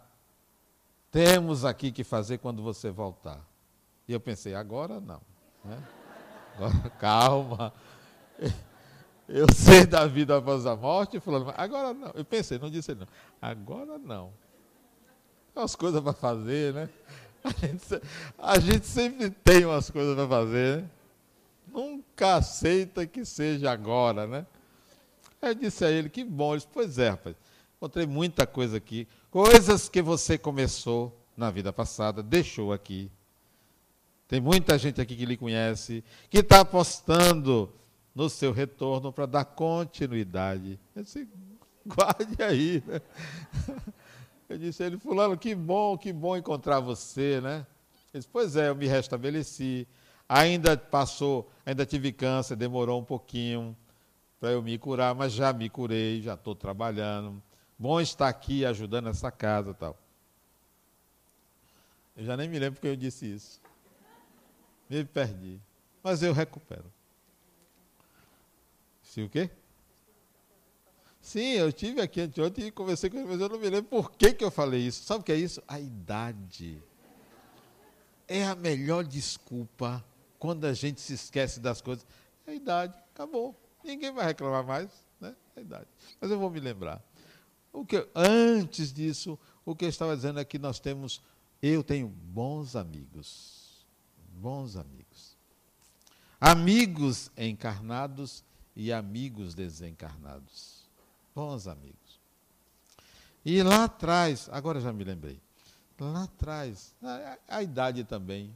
temos 1.11 1.65
aqui 1.65 1.91
que 1.91 2.03
fazer 2.03 2.37
quando 2.37 2.61
você 2.61 2.91
voltar. 2.91 3.41
E 4.07 4.13
eu 4.13 4.19
pensei, 4.19 4.53
agora 4.53 5.01
não. 5.01 5.21
Né? 5.65 5.83
Agora, 6.55 6.89
calma. 6.99 7.73
Eu 9.27 9.47
sei 9.51 9.87
da 9.87 10.05
vida 10.05 10.37
após 10.37 10.67
a 10.67 10.75
morte, 10.75 11.19
falando, 11.19 11.51
agora 11.57 11.91
não. 11.91 12.11
Eu 12.13 12.23
pensei, 12.23 12.59
não 12.59 12.69
disse 12.69 12.93
não. 12.93 13.07
Agora 13.41 13.97
não. 13.97 14.31
As 15.55 15.75
coisas 15.75 15.99
para 16.01 16.13
fazer, 16.13 16.73
né? 16.73 16.89
A 17.43 17.49
gente, 17.49 18.01
a 18.37 18.57
gente 18.57 18.85
sempre 18.85 19.29
tem 19.29 19.65
umas 19.65 19.89
coisas 19.89 20.15
para 20.15 20.25
fazer, 20.29 20.77
né? 20.77 20.89
Nunca 21.73 22.35
aceita 22.35 23.07
que 23.07 23.25
seja 23.25 23.71
agora, 23.71 24.27
né? 24.27 24.45
Eu 25.41 25.55
disse 25.55 25.83
a 25.83 25.89
ele, 25.89 26.07
que 26.07 26.23
bom. 26.23 26.51
Ele 26.51 26.57
disse, 26.57 26.69
pois 26.71 26.99
é, 26.99 27.09
rapaz. 27.09 27.35
Encontrei 27.77 28.05
muita 28.05 28.45
coisa 28.45 28.77
aqui. 28.77 29.07
Coisas 29.31 29.89
que 29.89 29.99
você 29.99 30.37
começou 30.37 31.19
na 31.35 31.49
vida 31.49 31.73
passada, 31.73 32.21
deixou 32.21 32.71
aqui. 32.71 33.11
Tem 34.27 34.39
muita 34.39 34.77
gente 34.77 35.01
aqui 35.01 35.15
que 35.15 35.25
lhe 35.25 35.35
conhece, 35.35 36.03
que 36.29 36.39
está 36.39 36.61
apostando 36.61 37.73
no 38.13 38.29
seu 38.29 38.51
retorno 38.51 39.11
para 39.11 39.25
dar 39.25 39.43
continuidade. 39.43 40.79
Eu 40.95 41.03
disse, 41.03 41.27
guarde 41.83 42.41
aí. 42.41 42.83
Né? 42.85 43.01
Eu 44.47 44.57
disse 44.59 44.83
a 44.83 44.85
ele, 44.85 44.99
fulano, 44.99 45.35
que 45.35 45.55
bom, 45.55 45.97
que 45.97 46.13
bom 46.13 46.37
encontrar 46.37 46.79
você, 46.79 47.41
né? 47.41 47.65
Ele 48.13 48.19
disse, 48.19 48.29
pois 48.31 48.55
é, 48.55 48.69
eu 48.69 48.75
me 48.75 48.85
restabeleci, 48.85 49.87
Ainda 50.27 50.77
passou, 50.77 51.49
ainda 51.65 51.85
tive 51.85 52.11
câncer, 52.11 52.55
demorou 52.55 52.99
um 52.99 53.03
pouquinho 53.03 53.75
para 54.39 54.51
eu 54.51 54.61
me 54.61 54.77
curar, 54.77 55.15
mas 55.15 55.31
já 55.31 55.53
me 55.53 55.69
curei, 55.69 56.21
já 56.21 56.33
estou 56.33 56.55
trabalhando. 56.55 57.41
Bom 57.77 57.99
estar 58.01 58.27
aqui 58.27 58.65
ajudando 58.65 59.09
essa 59.09 59.31
casa 59.31 59.73
tal. 59.73 59.97
Eu 62.15 62.25
já 62.25 62.37
nem 62.37 62.47
me 62.47 62.59
lembro 62.59 62.75
porque 62.75 62.87
eu 62.87 62.95
disse 62.95 63.25
isso. 63.25 63.61
Me 64.89 65.03
perdi. 65.03 65.59
Mas 66.03 66.21
eu 66.21 66.33
recupero. 66.33 66.91
Se 69.01 69.21
o 69.21 69.29
quê? 69.29 69.49
Sim, 71.21 71.53
eu 71.53 71.71
tive 71.71 72.01
aqui 72.01 72.19
anteontem 72.19 72.67
e 72.67 72.71
conversei 72.71 73.09
com 73.09 73.17
ele, 73.17 73.27
mas 73.27 73.39
eu 73.39 73.47
não 73.47 73.57
me 73.57 73.69
lembro 73.69 73.89
por 73.89 74.11
que, 74.11 74.33
que 74.33 74.43
eu 74.43 74.51
falei 74.51 74.81
isso. 74.81 75.03
Sabe 75.03 75.21
o 75.21 75.23
que 75.23 75.31
é 75.31 75.37
isso? 75.37 75.63
A 75.67 75.79
idade. 75.79 76.83
É 78.27 78.43
a 78.45 78.55
melhor 78.55 79.05
desculpa 79.05 80.03
quando 80.43 80.65
a 80.65 80.73
gente 80.73 80.99
se 80.99 81.13
esquece 81.13 81.61
das 81.61 81.79
coisas. 81.79 82.05
É 82.45 82.51
a 82.51 82.53
idade, 82.53 82.93
acabou. 83.13 83.57
Ninguém 83.81 84.11
vai 84.11 84.25
reclamar 84.25 84.61
mais, 84.65 84.89
né? 85.17 85.33
É 85.55 85.61
a 85.61 85.63
idade. 85.63 85.87
Mas 86.19 86.29
eu 86.29 86.37
vou 86.37 86.49
me 86.49 86.59
lembrar. 86.59 87.01
O 87.71 87.85
que, 87.85 88.05
antes 88.13 88.91
disso, 88.91 89.39
o 89.63 89.73
que 89.73 89.85
eu 89.85 89.89
estava 89.89 90.13
dizendo 90.13 90.41
é 90.41 90.43
que 90.43 90.59
nós 90.59 90.81
temos, 90.81 91.21
eu 91.61 91.81
tenho 91.81 92.09
bons 92.09 92.75
amigos. 92.75 93.87
Bons 94.33 94.75
amigos. 94.75 95.37
Amigos 96.41 97.31
encarnados 97.37 98.43
e 98.75 98.91
amigos 98.91 99.55
desencarnados. 99.55 100.89
Bons 101.33 101.69
amigos. 101.69 102.19
E 103.45 103.63
lá 103.63 103.85
atrás, 103.85 104.49
agora 104.51 104.81
já 104.81 104.91
me 104.91 105.05
lembrei, 105.05 105.39
lá 105.97 106.23
atrás, 106.23 106.93
a, 107.01 107.37
a, 107.47 107.63
idade 107.63 108.03
também. 108.03 108.53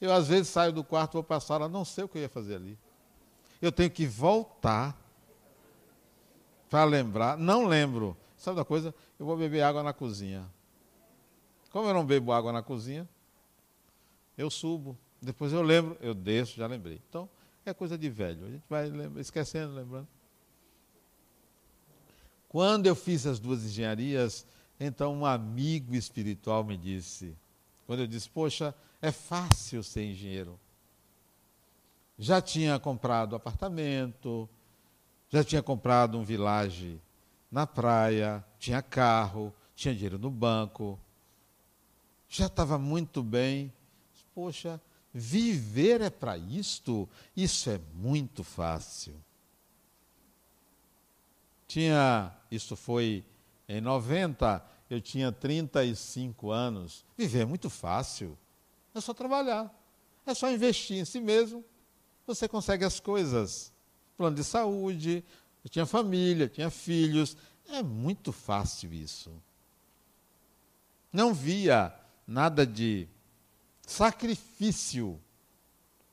Eu 0.00 0.12
às 0.12 0.28
vezes 0.28 0.48
saio 0.48 0.72
do 0.72 0.82
quarto, 0.82 1.14
vou 1.14 1.22
para 1.22 1.36
a 1.36 1.40
sala, 1.40 1.68
não 1.68 1.84
sei 1.84 2.04
o 2.04 2.08
que 2.08 2.18
eu 2.18 2.22
ia 2.22 2.28
fazer 2.28 2.56
ali. 2.56 2.78
Eu 3.60 3.70
tenho 3.70 3.90
que 3.90 4.06
voltar 4.06 4.96
para 6.70 6.84
lembrar, 6.84 7.36
não 7.36 7.66
lembro. 7.66 8.16
Sabe 8.36 8.58
uma 8.58 8.64
coisa? 8.64 8.94
Eu 9.18 9.26
vou 9.26 9.36
beber 9.36 9.62
água 9.62 9.82
na 9.82 9.92
cozinha. 9.92 10.50
Como 11.70 11.86
eu 11.86 11.92
não 11.92 12.04
bebo 12.04 12.32
água 12.32 12.52
na 12.52 12.62
cozinha, 12.62 13.06
eu 14.38 14.50
subo. 14.50 14.96
Depois 15.20 15.52
eu 15.52 15.60
lembro, 15.60 15.96
eu 16.00 16.14
desço, 16.14 16.56
já 16.56 16.66
lembrei. 16.66 17.00
Então, 17.08 17.28
é 17.66 17.74
coisa 17.74 17.98
de 17.98 18.08
velho. 18.08 18.46
A 18.46 18.50
gente 18.50 18.64
vai 18.68 18.90
esquecendo, 19.18 19.74
lembrando. 19.74 20.08
Quando 22.48 22.86
eu 22.86 22.96
fiz 22.96 23.26
as 23.26 23.38
duas 23.38 23.62
engenharias, 23.64 24.46
então 24.78 25.14
um 25.14 25.26
amigo 25.26 25.94
espiritual 25.94 26.64
me 26.64 26.76
disse, 26.76 27.36
quando 27.86 28.00
eu 28.00 28.06
disse, 28.06 28.28
poxa, 28.28 28.74
é 29.00 29.12
fácil 29.12 29.82
ser 29.82 30.04
engenheiro. 30.04 30.58
Já 32.18 32.40
tinha 32.40 32.78
comprado 32.78 33.34
apartamento, 33.34 34.48
já 35.28 35.42
tinha 35.42 35.62
comprado 35.62 36.18
um 36.18 36.24
vilage 36.24 37.00
na 37.50 37.66
praia, 37.66 38.44
tinha 38.58 38.82
carro, 38.82 39.54
tinha 39.74 39.94
dinheiro 39.94 40.18
no 40.18 40.30
banco, 40.30 40.98
já 42.28 42.46
estava 42.46 42.78
muito 42.78 43.22
bem. 43.22 43.72
Poxa, 44.34 44.80
Viver 45.12 46.00
é 46.00 46.10
para 46.10 46.38
isto? 46.38 47.08
Isso 47.36 47.68
é 47.68 47.80
muito 47.94 48.44
fácil. 48.44 49.14
Tinha, 51.66 52.32
isso 52.50 52.76
foi 52.76 53.24
em 53.68 53.80
90, 53.80 54.64
eu 54.88 55.00
tinha 55.00 55.32
35 55.32 56.50
anos. 56.50 57.04
Viver 57.16 57.40
é 57.40 57.44
muito 57.44 57.68
fácil. 57.68 58.38
É 58.94 59.00
só 59.00 59.14
trabalhar. 59.14 59.72
É 60.26 60.34
só 60.34 60.50
investir 60.50 60.98
em 60.98 61.04
si 61.04 61.20
mesmo. 61.20 61.64
Você 62.26 62.48
consegue 62.48 62.84
as 62.84 63.00
coisas. 63.00 63.72
Plano 64.16 64.36
de 64.36 64.44
saúde, 64.44 65.24
eu 65.64 65.70
tinha 65.70 65.86
família, 65.86 66.48
tinha 66.48 66.70
filhos. 66.70 67.36
É 67.68 67.82
muito 67.82 68.32
fácil 68.32 68.92
isso. 68.92 69.32
Não 71.12 71.32
via 71.32 71.94
nada 72.26 72.66
de 72.66 73.08
Sacrifício. 73.90 75.20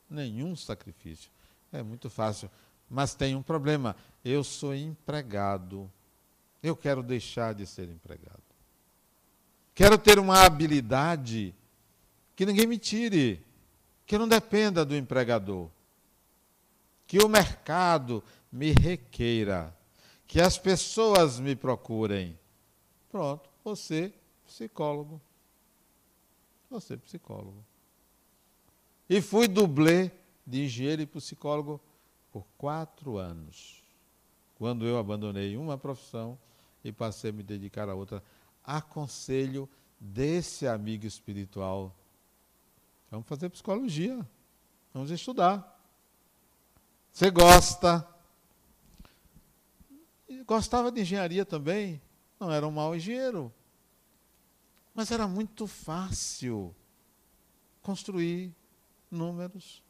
Nenhum 0.10 0.56
sacrifício. 0.56 1.30
É 1.72 1.84
muito 1.84 2.10
fácil. 2.10 2.50
Mas 2.90 3.14
tem 3.14 3.36
um 3.36 3.44
problema. 3.44 3.96
Eu 4.26 4.44
sou 4.44 4.74
empregado. 4.74 5.88
Eu 6.64 6.76
quero 6.76 7.04
deixar 7.04 7.54
de 7.54 7.68
ser 7.68 7.88
empregado. 7.88 8.42
Quero 9.76 9.96
ter 9.96 10.18
uma 10.18 10.44
habilidade 10.44 11.54
que 12.38 12.46
ninguém 12.46 12.68
me 12.68 12.78
tire, 12.78 13.44
que 14.06 14.16
não 14.16 14.28
dependa 14.28 14.86
do 14.86 14.96
empregador. 14.96 15.72
Que 17.08 17.18
o 17.18 17.28
mercado 17.28 18.24
me 18.52 18.74
requeira, 18.74 19.76
que 20.28 20.40
as 20.40 20.56
pessoas 20.56 21.40
me 21.40 21.56
procurem. 21.56 22.38
Pronto, 23.10 23.50
você, 23.64 24.14
psicólogo. 24.46 25.20
Você, 26.70 26.96
psicólogo. 26.96 27.66
E 29.10 29.20
fui 29.20 29.48
dublê 29.48 30.12
de 30.46 30.64
engenheiro 30.64 31.02
e 31.02 31.08
psicólogo 31.08 31.82
por 32.32 32.46
quatro 32.56 33.18
anos. 33.18 33.84
Quando 34.60 34.86
eu 34.86 35.00
abandonei 35.00 35.58
uma 35.58 35.76
profissão 35.76 36.38
e 36.84 36.92
passei 36.92 37.32
a 37.32 37.34
me 37.34 37.42
dedicar 37.42 37.90
a 37.90 37.96
outra, 37.96 38.22
aconselho 38.64 39.68
desse 40.00 40.68
amigo 40.68 41.08
espiritual. 41.08 41.96
Vamos 43.10 43.28
fazer 43.28 43.50
psicologia. 43.50 44.26
Vamos 44.94 45.12
estudar. 45.12 45.78
Você 47.12 47.32
gosta? 47.32 48.08
Gostava 50.46 50.92
de 50.92 51.02
engenharia 51.02 51.46
também? 51.46 52.02
Não 52.40 52.52
era 52.52 52.68
um 52.68 52.72
mau 52.72 52.96
engenheiro. 52.96 53.52
Mas 54.94 55.12
era 55.12 55.28
muito 55.28 55.68
fácil 55.68 56.76
construir 57.82 58.54
números. 59.10 59.84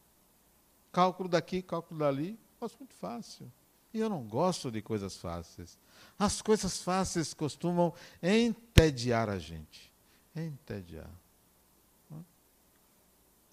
Cálculo 0.92 1.30
daqui, 1.30 1.62
cálculo 1.62 2.00
dali, 2.00 2.40
negócio 2.54 2.78
muito 2.80 2.94
fácil. 2.96 3.52
E 3.94 4.00
eu 4.00 4.10
não 4.10 4.24
gosto 4.28 4.72
de 4.72 4.82
coisas 4.82 5.18
fáceis. 5.18 5.78
As 6.20 6.42
coisas 6.42 6.82
fáceis 6.82 7.34
costumam 7.34 7.94
entediar 8.22 9.30
a 9.30 9.40
gente. 9.40 9.92
Entediar. 10.36 11.10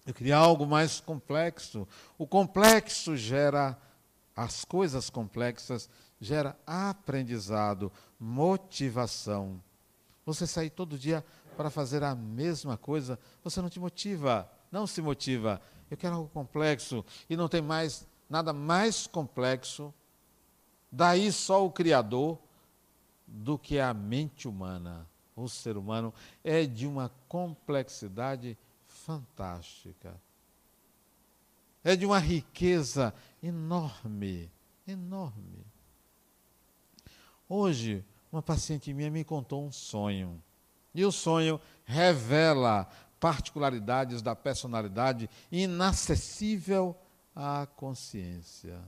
Eu 0.05 0.13
queria 0.13 0.37
algo 0.37 0.65
mais 0.65 0.99
complexo. 0.99 1.87
O 2.17 2.27
complexo 2.27 3.17
gera, 3.17 3.77
as 4.35 4.63
coisas 4.63 5.09
complexas 5.09 5.89
gera 6.19 6.57
aprendizado, 6.65 7.91
motivação. 8.19 9.61
Você 10.25 10.45
sair 10.45 10.69
todo 10.69 10.97
dia 10.97 11.25
para 11.57 11.69
fazer 11.69 12.03
a 12.03 12.13
mesma 12.15 12.77
coisa, 12.77 13.19
você 13.43 13.61
não 13.61 13.69
te 13.69 13.79
motiva 13.79 14.49
não 14.75 14.85
se 14.85 15.01
motiva. 15.01 15.61
Eu 15.89 15.95
quero 15.95 16.15
algo 16.15 16.29
complexo 16.29 17.05
e 17.29 17.37
não 17.37 17.47
tem 17.47 17.61
mais 17.61 18.05
nada 18.29 18.51
mais 18.51 19.07
complexo. 19.07 19.93
Daí 20.91 21.31
só 21.31 21.65
o 21.65 21.71
Criador 21.71 22.37
do 23.25 23.57
que 23.57 23.79
a 23.79 23.93
mente 23.93 24.47
humana. 24.49 25.07
O 25.33 25.47
ser 25.47 25.77
humano 25.77 26.13
é 26.43 26.65
de 26.65 26.85
uma 26.85 27.09
complexidade 27.27 28.57
fantástica. 29.05 30.19
É 31.83 31.95
de 31.95 32.07
uma 32.07 32.17
riqueza 32.17 33.13
enorme, 33.41 34.51
enorme. 34.87 35.63
Hoje, 37.47 38.03
uma 38.31 38.41
paciente 38.41 38.91
minha 38.91 39.11
me 39.11 39.23
contou 39.23 39.63
um 39.63 39.71
sonho. 39.71 40.43
E 40.93 41.05
o 41.05 41.11
sonho 41.11 41.61
revela 41.83 42.89
particularidades 43.19 44.23
da 44.23 44.35
personalidade 44.35 45.29
inacessível 45.51 46.97
à 47.35 47.67
consciência. 47.75 48.81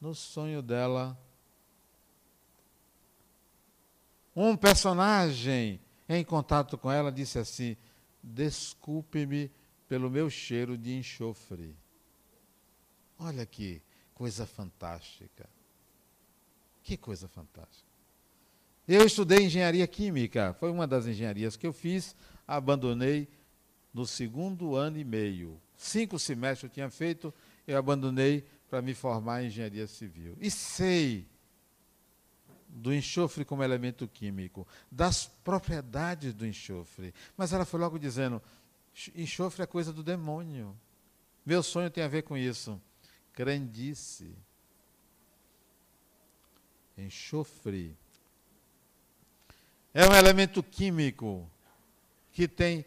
No 0.00 0.14
sonho 0.14 0.62
dela, 0.62 1.18
um 4.34 4.56
personagem 4.56 5.78
em 6.08 6.24
contato 6.24 6.78
com 6.78 6.90
ela 6.90 7.12
disse 7.12 7.38
assim: 7.38 7.76
Desculpe-me 8.24 9.50
pelo 9.86 10.08
meu 10.08 10.30
cheiro 10.30 10.78
de 10.78 10.96
enxofre. 10.96 11.76
Olha 13.18 13.44
que 13.44 13.82
coisa 14.14 14.46
fantástica. 14.46 15.48
Que 16.82 16.96
coisa 16.96 17.28
fantástica. 17.28 17.84
Eu 18.88 19.06
estudei 19.06 19.44
engenharia 19.44 19.86
química, 19.86 20.54
foi 20.58 20.70
uma 20.70 20.86
das 20.86 21.06
engenharias 21.06 21.56
que 21.56 21.66
eu 21.66 21.72
fiz, 21.72 22.14
abandonei 22.46 23.28
no 23.92 24.06
segundo 24.06 24.74
ano 24.74 24.98
e 24.98 25.04
meio. 25.04 25.60
Cinco 25.76 26.18
semestres 26.18 26.64
eu 26.64 26.74
tinha 26.74 26.90
feito, 26.90 27.32
eu 27.66 27.78
abandonei 27.78 28.44
para 28.68 28.82
me 28.82 28.94
formar 28.94 29.42
em 29.42 29.46
engenharia 29.46 29.86
civil. 29.86 30.36
E 30.40 30.50
sei 30.50 31.26
do 32.74 32.92
enxofre 32.92 33.44
como 33.44 33.62
elemento 33.62 34.08
químico, 34.08 34.66
das 34.90 35.26
propriedades 35.44 36.34
do 36.34 36.44
enxofre. 36.44 37.14
Mas 37.36 37.52
ela 37.52 37.64
foi 37.64 37.78
logo 37.78 37.98
dizendo: 37.98 38.42
enxofre 39.14 39.62
é 39.62 39.66
coisa 39.66 39.92
do 39.92 40.02
demônio. 40.02 40.76
Meu 41.46 41.62
sonho 41.62 41.90
tem 41.90 42.02
a 42.02 42.08
ver 42.08 42.22
com 42.22 42.36
isso. 42.36 42.80
Crendice. 43.32 44.36
Enxofre. 46.98 47.96
É 49.92 50.04
um 50.08 50.14
elemento 50.14 50.60
químico 50.60 51.48
que 52.32 52.48
tem 52.48 52.84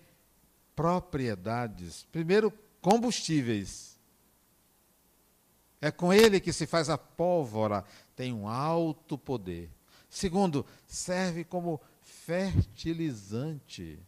propriedades. 0.75 2.05
Primeiro, 2.11 2.51
combustíveis. 2.81 3.97
É 5.79 5.91
com 5.91 6.11
ele 6.11 6.41
que 6.41 6.51
se 6.51 6.65
faz 6.65 6.89
a 6.89 6.97
pólvora, 6.97 7.85
tem 8.15 8.33
um 8.33 8.47
alto 8.47 9.17
poder. 9.17 9.76
Segundo, 10.09 10.65
serve 10.85 11.43
como 11.43 11.81
fertilizante. 12.01 13.99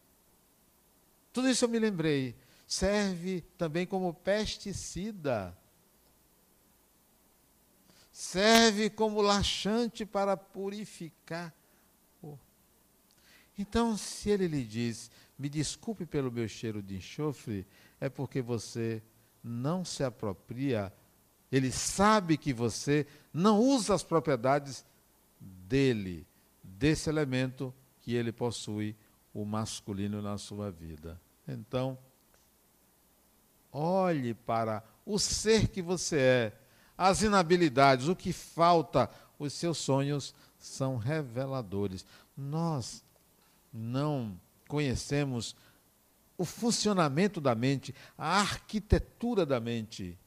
Tudo 1.32 1.48
isso 1.48 1.64
eu 1.64 1.68
me 1.68 1.78
lembrei. 1.78 2.34
Serve 2.66 3.42
também 3.56 3.86
como 3.86 4.12
pesticida. 4.14 5.56
Serve 8.12 8.90
como 8.90 9.22
laxante 9.22 10.04
para 10.04 10.36
purificar. 10.36 11.54
Então, 13.60 13.96
se 13.96 14.30
ele 14.30 14.46
lhe 14.46 14.64
diz, 14.64 15.10
me 15.38 15.46
desculpe 15.46 16.06
pelo 16.06 16.32
meu 16.32 16.48
cheiro 16.48 16.82
de 16.82 16.96
enxofre, 16.96 17.66
é 18.00 18.08
porque 18.08 18.40
você 18.40 19.02
não 19.44 19.84
se 19.84 20.02
apropria, 20.02 20.90
ele 21.52 21.70
sabe 21.70 22.38
que 22.38 22.54
você 22.54 23.06
não 23.32 23.60
usa 23.60 23.94
as 23.94 24.02
propriedades 24.02 24.84
dele, 25.70 26.26
desse 26.64 27.08
elemento 27.08 27.72
que 28.00 28.14
ele 28.14 28.32
possui, 28.32 28.96
o 29.32 29.44
masculino 29.44 30.20
na 30.20 30.36
sua 30.36 30.68
vida. 30.68 31.20
Então, 31.46 31.96
olhe 33.72 34.34
para 34.34 34.82
o 35.06 35.16
ser 35.16 35.68
que 35.68 35.80
você 35.80 36.18
é, 36.18 36.52
as 36.98 37.22
inabilidades, 37.22 38.08
o 38.08 38.16
que 38.16 38.32
falta, 38.32 39.08
os 39.38 39.52
seus 39.52 39.78
sonhos 39.78 40.34
são 40.58 40.96
reveladores. 40.96 42.04
Nós 42.36 43.04
não 43.72 44.38
conhecemos 44.66 45.54
o 46.36 46.44
funcionamento 46.44 47.40
da 47.40 47.54
mente, 47.54 47.94
a 48.18 48.40
arquitetura 48.40 49.46
da 49.46 49.60
mente. 49.60 50.18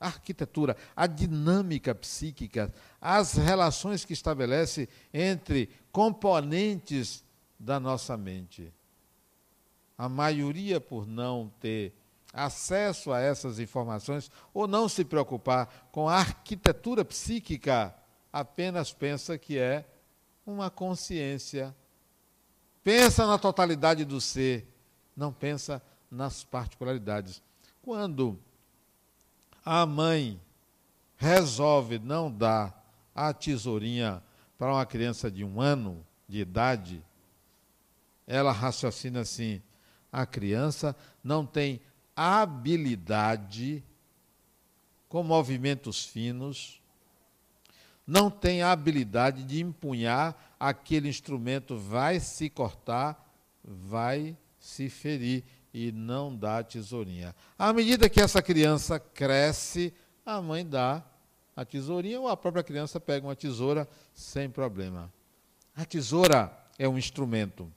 A 0.00 0.06
arquitetura, 0.06 0.76
a 0.96 1.06
dinâmica 1.06 1.94
psíquica, 1.94 2.72
as 3.00 3.34
relações 3.34 4.04
que 4.04 4.14
estabelece 4.14 4.88
entre 5.12 5.68
componentes 5.92 7.22
da 7.58 7.78
nossa 7.78 8.16
mente. 8.16 8.72
A 9.98 10.08
maioria, 10.08 10.80
por 10.80 11.06
não 11.06 11.52
ter 11.60 11.92
acesso 12.32 13.12
a 13.12 13.20
essas 13.20 13.58
informações 13.58 14.30
ou 14.54 14.66
não 14.66 14.88
se 14.88 15.04
preocupar 15.04 15.88
com 15.92 16.08
a 16.08 16.16
arquitetura 16.16 17.04
psíquica, 17.04 17.94
apenas 18.32 18.92
pensa 18.92 19.36
que 19.36 19.58
é 19.58 19.84
uma 20.46 20.70
consciência 20.70 21.74
pensa 22.82 23.26
na 23.26 23.38
totalidade 23.38 24.04
do 24.04 24.20
ser, 24.20 24.66
não 25.16 25.32
pensa 25.32 25.82
nas 26.10 26.44
particularidades. 26.44 27.42
Quando 27.82 28.38
a 29.64 29.84
mãe 29.84 30.40
resolve 31.16 31.98
não 31.98 32.30
dar 32.30 32.76
a 33.14 33.32
tesourinha 33.32 34.22
para 34.58 34.72
uma 34.72 34.86
criança 34.86 35.30
de 35.30 35.44
um 35.44 35.60
ano 35.60 36.04
de 36.28 36.40
idade, 36.40 37.02
ela 38.26 38.52
raciocina 38.52 39.20
assim: 39.20 39.60
a 40.12 40.24
criança 40.24 40.96
não 41.22 41.44
tem 41.44 41.80
habilidade 42.14 43.84
com 45.08 45.22
movimentos 45.22 46.04
finos, 46.04 46.80
não 48.06 48.30
tem 48.30 48.62
habilidade 48.62 49.44
de 49.44 49.60
empunhar 49.60 50.54
aquele 50.58 51.08
instrumento 51.08 51.76
vai 51.76 52.20
se 52.20 52.50
cortar, 52.50 53.26
vai 53.64 54.36
se 54.58 54.88
ferir 54.88 55.42
e 55.72 55.92
não 55.92 56.34
dá 56.34 56.62
tesourinha. 56.62 57.34
À 57.58 57.72
medida 57.72 58.08
que 58.08 58.20
essa 58.20 58.42
criança 58.42 58.98
cresce, 58.98 59.94
a 60.24 60.40
mãe 60.40 60.66
dá 60.66 61.04
a 61.54 61.64
tesourinha 61.64 62.20
ou 62.20 62.28
a 62.28 62.36
própria 62.36 62.62
criança 62.62 62.98
pega 62.98 63.26
uma 63.26 63.36
tesoura 63.36 63.88
sem 64.14 64.48
problema. 64.48 65.12
A 65.74 65.84
tesoura 65.84 66.56
é 66.78 66.88
um 66.88 66.98
instrumento. 66.98 67.72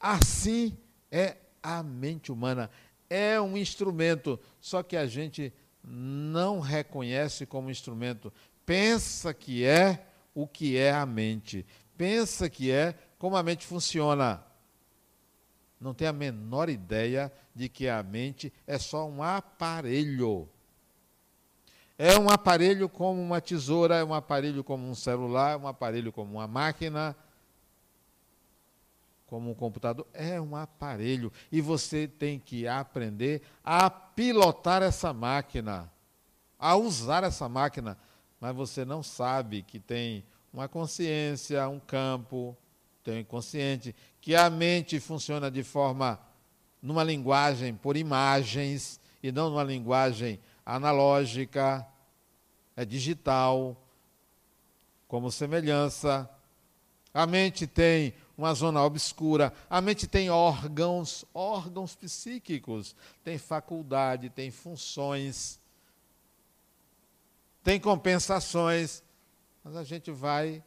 Assim 0.00 0.76
é 1.10 1.36
a 1.62 1.82
mente 1.82 2.32
humana. 2.32 2.70
É 3.08 3.40
um 3.40 3.56
instrumento, 3.56 4.38
só 4.60 4.82
que 4.82 4.96
a 4.96 5.06
gente 5.06 5.52
não 5.84 6.58
reconhece 6.58 7.46
como 7.46 7.70
instrumento. 7.70 8.32
Pensa 8.64 9.32
que 9.32 9.64
é 9.64 10.06
o 10.34 10.46
que 10.46 10.76
é 10.76 10.92
a 10.92 11.06
mente 11.06 11.64
pensa 11.96 12.48
que 12.48 12.70
é 12.70 12.94
como 13.18 13.36
a 13.36 13.42
mente 13.42 13.66
funciona. 13.66 14.44
Não 15.86 15.94
tem 15.94 16.08
a 16.08 16.12
menor 16.12 16.68
ideia 16.68 17.32
de 17.54 17.68
que 17.68 17.88
a 17.88 18.02
mente 18.02 18.52
é 18.66 18.76
só 18.76 19.08
um 19.08 19.22
aparelho. 19.22 20.48
É 21.96 22.18
um 22.18 22.28
aparelho 22.28 22.88
como 22.88 23.22
uma 23.22 23.40
tesoura, 23.40 23.94
é 23.94 24.04
um 24.04 24.12
aparelho 24.12 24.64
como 24.64 24.84
um 24.84 24.96
celular, 24.96 25.52
é 25.52 25.56
um 25.56 25.68
aparelho 25.68 26.12
como 26.12 26.32
uma 26.32 26.48
máquina, 26.48 27.14
como 29.28 29.52
um 29.52 29.54
computador. 29.54 30.04
É 30.12 30.40
um 30.40 30.56
aparelho. 30.56 31.32
E 31.52 31.60
você 31.60 32.08
tem 32.08 32.40
que 32.40 32.66
aprender 32.66 33.42
a 33.62 33.88
pilotar 33.88 34.82
essa 34.82 35.12
máquina, 35.12 35.88
a 36.58 36.74
usar 36.74 37.22
essa 37.22 37.48
máquina. 37.48 37.96
Mas 38.40 38.56
você 38.56 38.84
não 38.84 39.04
sabe 39.04 39.62
que 39.62 39.78
tem 39.78 40.24
uma 40.52 40.66
consciência, 40.68 41.68
um 41.68 41.78
campo, 41.78 42.58
tem 43.10 43.20
inconsciente, 43.20 43.94
que 44.20 44.34
a 44.34 44.50
mente 44.50 44.98
funciona 44.98 45.50
de 45.50 45.62
forma, 45.62 46.20
numa 46.82 47.04
linguagem 47.04 47.74
por 47.74 47.96
imagens 47.96 49.00
e 49.22 49.30
não 49.30 49.48
numa 49.48 49.62
linguagem 49.62 50.40
analógica, 50.64 51.86
é 52.76 52.84
digital, 52.84 53.80
como 55.06 55.30
semelhança. 55.30 56.28
A 57.14 57.26
mente 57.26 57.66
tem 57.66 58.12
uma 58.36 58.52
zona 58.52 58.82
obscura, 58.82 59.52
a 59.70 59.80
mente 59.80 60.06
tem 60.06 60.28
órgãos, 60.28 61.24
órgãos 61.32 61.94
psíquicos, 61.94 62.94
tem 63.24 63.38
faculdade, 63.38 64.28
tem 64.28 64.50
funções, 64.50 65.58
tem 67.62 67.80
compensações 67.80 69.02
mas 69.66 69.74
a 69.74 69.82
gente 69.82 70.12
vai 70.12 70.62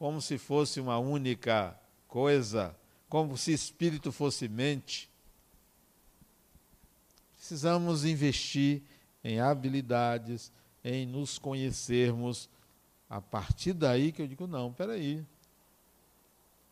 como 0.00 0.18
se 0.18 0.38
fosse 0.38 0.80
uma 0.80 0.98
única 0.98 1.78
coisa, 2.08 2.74
como 3.06 3.36
se 3.36 3.52
espírito 3.52 4.10
fosse 4.10 4.48
mente. 4.48 5.10
Precisamos 7.36 8.06
investir 8.06 8.82
em 9.22 9.40
habilidades, 9.40 10.50
em 10.82 11.04
nos 11.04 11.38
conhecermos. 11.38 12.48
A 13.10 13.20
partir 13.20 13.74
daí 13.74 14.10
que 14.10 14.22
eu 14.22 14.26
digo, 14.26 14.46
não, 14.46 14.72
peraí. 14.72 15.22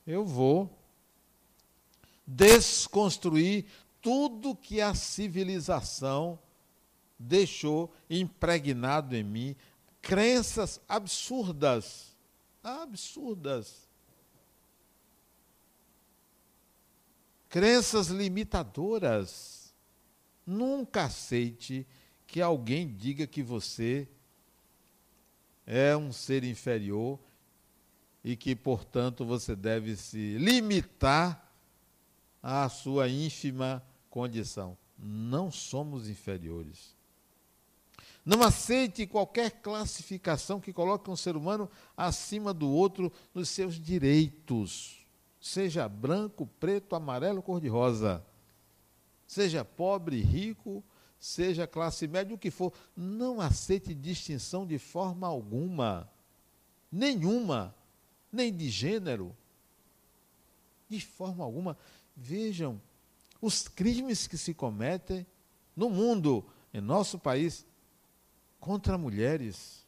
Eu 0.07 0.25
vou 0.25 0.75
desconstruir 2.27 3.67
tudo 4.01 4.57
que 4.57 4.81
a 4.81 4.95
civilização 4.95 6.39
deixou 7.19 7.93
impregnado 8.09 9.15
em 9.15 9.23
mim, 9.23 9.57
crenças 10.01 10.81
absurdas. 10.89 12.08
Absurdas. 12.69 13.89
Crenças 17.49 18.09
limitadoras. 18.09 19.75
Nunca 20.47 21.05
aceite 21.05 21.87
que 22.27 22.43
alguém 22.43 22.95
diga 22.95 23.27
que 23.27 23.43
você 23.43 24.09
é 25.67 25.97
um 25.97 26.13
ser 26.13 26.45
inferior 26.45 27.19
e 28.23 28.37
que, 28.37 28.55
portanto, 28.55 29.25
você 29.25 29.57
deve 29.57 29.97
se 29.97 30.37
limitar 30.37 31.51
à 32.43 32.69
sua 32.69 33.09
ínfima 33.09 33.83
condição. 34.11 34.77
Não 34.99 35.51
somos 35.51 36.09
inferiores. 36.09 36.98
Não 38.25 38.43
aceite 38.43 39.07
qualquer 39.07 39.63
classificação 39.63 40.61
que 40.61 40.73
coloque 40.73 41.11
um 41.11 41.17
ser 41.17 41.37
humano 41.37 41.71
acima 41.97 42.53
do 42.53 42.69
outro 42.69 43.13
nos 43.33 43.49
seus 43.49 43.75
direitos. 43.77 45.07
Seja 45.41 45.89
branco, 45.89 46.47
preto, 46.59 46.95
amarelo, 46.95 47.43
cor-de-rosa. 47.43 48.25
Seja 49.27 49.65
pobre, 49.65 50.21
rico, 50.21 50.85
seja 51.19 51.67
classe 51.67 52.07
média, 52.07 52.35
o 52.35 52.39
que 52.39 52.51
for. 52.51 52.73
Não 52.97 53.41
aceite 53.41 53.95
distinção 53.95 54.67
de 54.67 54.79
forma 54.79 55.27
alguma. 55.27 56.11
Nenhuma. 56.91 57.75
Nem 58.33 58.55
de 58.55 58.69
gênero. 58.69 59.37
De 60.89 61.01
forma 61.01 61.45
alguma. 61.45 61.77
Vejam, 62.17 62.81
os 63.41 63.69
crimes 63.69 64.27
que 64.27 64.37
se 64.37 64.53
cometem 64.53 65.27
no 65.77 65.89
mundo, 65.89 66.45
em 66.75 66.81
nosso 66.81 67.19
país, 67.19 67.65
contra 68.59 68.99
mulheres, 68.99 69.87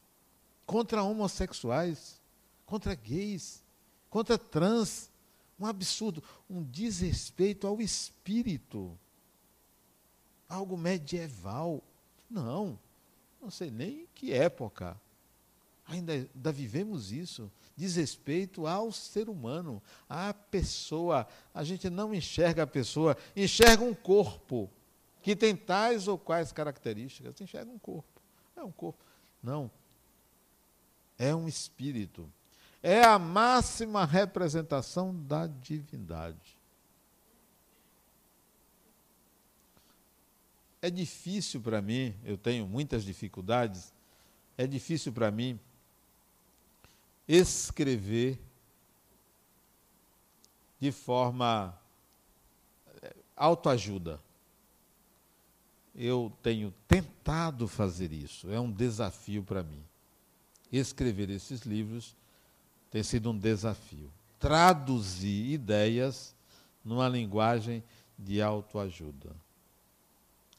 contra 0.65 1.03
homossexuais, 1.03 2.21
contra 2.65 2.95
gays, 2.95 3.63
contra 4.09 4.37
trans. 4.37 5.09
Um 5.59 5.65
absurdo, 5.67 6.23
um 6.49 6.63
desrespeito 6.63 7.67
ao 7.67 7.79
espírito. 7.79 8.97
Algo 10.49 10.75
medieval. 10.75 11.83
Não, 12.27 12.79
não 13.39 13.51
sei 13.51 13.69
nem 13.69 14.07
que 14.15 14.33
época. 14.33 14.99
Ainda, 15.85 16.13
ainda 16.13 16.51
vivemos 16.51 17.11
isso. 17.11 17.51
Desrespeito 17.75 18.65
ao 18.65 18.91
ser 18.91 19.29
humano, 19.29 19.81
à 20.07 20.33
pessoa. 20.33 21.27
A 21.53 21.63
gente 21.63 21.89
não 21.89 22.13
enxerga 22.13 22.63
a 22.63 22.67
pessoa, 22.67 23.17
enxerga 23.35 23.83
um 23.83 23.93
corpo 23.93 24.69
que 25.21 25.35
tem 25.35 25.55
tais 25.55 26.07
ou 26.07 26.17
quais 26.17 26.51
características. 26.51 27.39
Enxerga 27.39 27.69
um 27.69 27.79
corpo. 27.79 28.20
É 28.61 28.63
um 28.63 28.71
corpo. 28.71 29.03
Não. 29.41 29.71
É 31.17 31.33
um 31.33 31.47
espírito. 31.47 32.31
É 32.83 33.03
a 33.03 33.17
máxima 33.17 34.05
representação 34.05 35.15
da 35.25 35.47
divindade. 35.47 36.55
É 40.79 40.91
difícil 40.91 41.59
para 41.59 41.81
mim, 41.81 42.15
eu 42.23 42.37
tenho 42.37 42.67
muitas 42.67 43.03
dificuldades, 43.03 43.91
é 44.57 44.67
difícil 44.67 45.11
para 45.11 45.31
mim 45.31 45.59
escrever 47.27 48.39
de 50.79 50.91
forma 50.91 51.75
eh, 53.01 53.15
autoajuda. 53.35 54.19
Eu 55.93 56.31
tenho 56.41 56.73
tentado 56.87 57.67
fazer 57.67 58.11
isso, 58.11 58.49
é 58.51 58.59
um 58.59 58.71
desafio 58.71 59.43
para 59.43 59.63
mim. 59.63 59.83
Escrever 60.71 61.29
esses 61.29 61.61
livros 61.61 62.15
tem 62.89 63.03
sido 63.03 63.31
um 63.31 63.37
desafio. 63.37 64.11
Traduzir 64.39 65.51
ideias 65.51 66.35
numa 66.83 67.07
linguagem 67.07 67.83
de 68.17 68.41
autoajuda. 68.41 69.35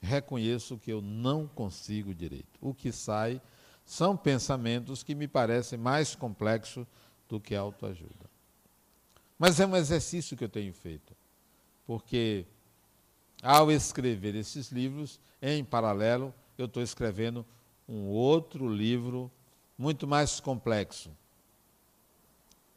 Reconheço 0.01 0.79
que 0.79 0.93
eu 0.93 1.01
não 1.01 1.47
consigo 1.47 2.15
direito. 2.15 2.59
O 2.61 2.75
que 2.75 2.93
sai 2.93 3.41
são 3.85 4.17
pensamentos 4.17 5.03
que 5.03 5.15
me 5.15 5.29
parecem 5.29 5.79
mais 5.79 6.15
complexos 6.15 6.87
do 7.29 7.41
que 7.41 7.55
autoajuda. 7.55 8.31
Mas 9.39 9.59
é 9.59 9.67
um 9.67 9.77
exercício 9.77 10.37
que 10.37 10.45
eu 10.45 10.49
tenho 10.49 10.73
feito, 10.73 11.15
porque 11.87 12.47
ao 13.43 13.73
escrever 13.73 14.37
esses 14.37 14.71
livros, 14.71 15.19
em 15.43 15.65
paralelo, 15.65 16.33
eu 16.57 16.67
estou 16.67 16.83
escrevendo 16.83 17.45
um 17.89 18.07
outro 18.07 18.73
livro 18.73 19.31
muito 19.77 20.07
mais 20.07 20.39
complexo. 20.39 21.11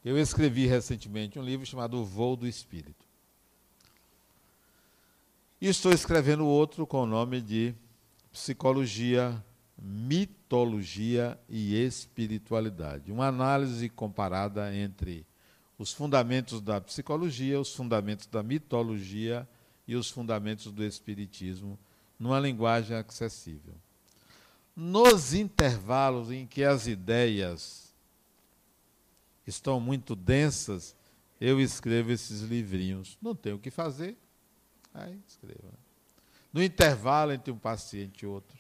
Eu 0.03 0.17
escrevi 0.17 0.65
recentemente 0.65 1.37
um 1.37 1.43
livro 1.43 1.65
chamado 1.65 1.97
O 1.97 2.05
Voo 2.05 2.35
do 2.35 2.47
Espírito. 2.47 3.05
E 5.61 5.67
estou 5.67 5.91
escrevendo 5.91 6.45
outro 6.45 6.85
com 6.85 7.03
o 7.03 7.07
nome 7.07 7.41
de 7.41 7.73
Psicologia, 8.31 9.43
Mitologia 9.77 11.39
e 11.47 11.75
Espiritualidade. 11.75 13.11
Uma 13.11 13.27
análise 13.27 13.87
comparada 13.89 14.75
entre 14.75 15.25
os 15.77 15.93
fundamentos 15.93 16.61
da 16.61 16.79
psicologia, 16.81 17.59
os 17.59 17.73
fundamentos 17.73 18.27
da 18.27 18.41
mitologia 18.41 19.47
e 19.87 19.95
os 19.95 20.09
fundamentos 20.09 20.71
do 20.71 20.83
Espiritismo 20.83 21.77
numa 22.19 22.39
linguagem 22.39 22.95
acessível. 22.95 23.73
Nos 24.75 25.33
intervalos 25.33 26.31
em 26.31 26.45
que 26.45 26.63
as 26.63 26.87
ideias 26.87 27.93
estão 29.47 29.79
muito 29.79 30.15
densas, 30.15 30.95
eu 31.39 31.61
escrevo 31.61 32.11
esses 32.11 32.41
livrinhos. 32.41 33.17
Não 33.21 33.35
tenho 33.35 33.55
o 33.57 33.59
que 33.59 33.71
fazer, 33.71 34.17
aí 34.93 35.19
escrevo. 35.27 35.73
No 36.51 36.63
intervalo 36.63 37.31
entre 37.31 37.51
um 37.51 37.57
paciente 37.57 38.23
e 38.23 38.25
outro, 38.25 38.57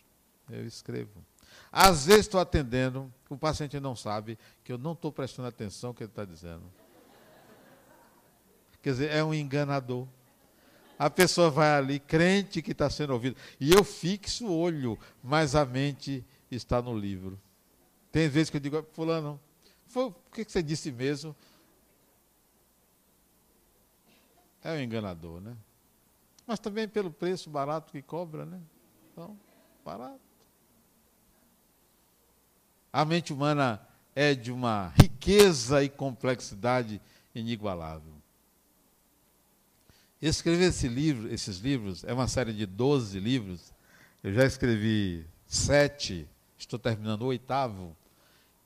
eu 0.49 0.65
escrevo. 0.65 1.23
Às 1.71 2.05
vezes 2.05 2.21
estou 2.21 2.39
atendendo, 2.39 3.11
o 3.29 3.37
paciente 3.37 3.79
não 3.79 3.95
sabe 3.95 4.37
que 4.63 4.71
eu 4.71 4.77
não 4.77 4.93
estou 4.93 5.11
prestando 5.11 5.47
atenção 5.47 5.89
no 5.89 5.93
que 5.93 6.03
ele 6.03 6.11
está 6.11 6.25
dizendo. 6.25 6.63
Quer 8.81 8.91
dizer, 8.91 9.11
é 9.11 9.23
um 9.23 9.33
enganador. 9.33 10.07
A 10.97 11.09
pessoa 11.09 11.49
vai 11.49 11.69
ali, 11.69 11.99
crente 11.99 12.61
que 12.61 12.71
está 12.71 12.89
sendo 12.89 13.13
ouvido. 13.13 13.35
E 13.59 13.71
eu 13.71 13.83
fixo 13.83 14.47
o 14.47 14.57
olho, 14.57 14.97
mas 15.21 15.55
a 15.55 15.65
mente 15.65 16.25
está 16.49 16.81
no 16.81 16.97
livro. 16.97 17.39
Tem 18.11 18.29
vezes 18.29 18.49
que 18.49 18.57
eu 18.57 18.61
digo, 18.61 18.85
fulano, 18.93 19.39
o 19.93 20.11
que 20.31 20.43
você 20.43 20.63
disse 20.63 20.91
mesmo? 20.91 21.35
É 24.63 24.71
um 24.71 24.79
enganador, 24.79 25.41
né? 25.41 25.55
Mas 26.47 26.59
também 26.59 26.87
pelo 26.87 27.11
preço 27.11 27.49
barato 27.49 27.91
que 27.91 28.01
cobra, 28.01 28.45
né? 28.45 28.61
Então, 29.11 29.37
barato. 29.83 30.19
A 32.91 33.03
mente 33.03 33.33
humana 33.33 33.85
é 34.15 34.33
de 34.33 34.51
uma 34.51 34.93
riqueza 34.95 35.83
e 35.83 35.89
complexidade 35.89 37.01
inigualável. 37.33 38.14
Escrever 40.27 40.69
esse 40.69 40.87
livro, 40.87 41.31
esses 41.31 41.59
livros, 41.59 42.03
é 42.03 42.11
uma 42.11 42.27
série 42.27 42.51
de 42.51 42.65
12 42.65 43.19
livros. 43.19 43.71
Eu 44.23 44.33
já 44.33 44.43
escrevi 44.43 45.23
sete, 45.45 46.27
estou 46.57 46.79
terminando 46.79 47.21
o 47.21 47.27
oitavo, 47.27 47.95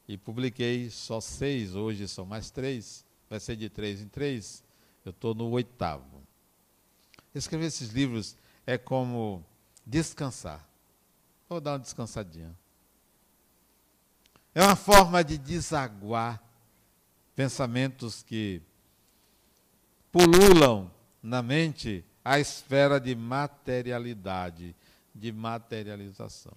e 0.08 0.18
publiquei 0.18 0.90
só 0.90 1.20
seis, 1.20 1.76
hoje 1.76 2.08
são 2.08 2.26
mais 2.26 2.50
três, 2.50 3.06
vai 3.30 3.42
ser 3.42 3.58
de 3.58 3.70
três 3.70 4.00
em 4.00 4.08
três, 4.08 4.64
eu 5.04 5.10
estou 5.10 5.36
no 5.36 5.50
oitavo. 5.50 6.24
Escrever 7.36 7.66
esses 7.66 7.90
livros 7.90 8.38
é 8.66 8.78
como 8.78 9.46
descansar. 9.86 10.66
Vou 11.50 11.60
dar 11.60 11.74
uma 11.74 11.80
descansadinha. 11.80 12.56
É 14.56 14.64
uma 14.64 14.78
forma 14.78 15.22
de 15.26 15.38
desaguar 15.38 16.42
pensamentos 17.36 18.24
que 18.24 18.62
pululam 20.10 20.90
na 21.22 21.42
mente 21.42 22.04
a 22.24 22.40
esfera 22.40 23.00
de 23.00 23.16
materialidade, 23.16 24.76
de 25.14 25.32
materialização. 25.32 26.56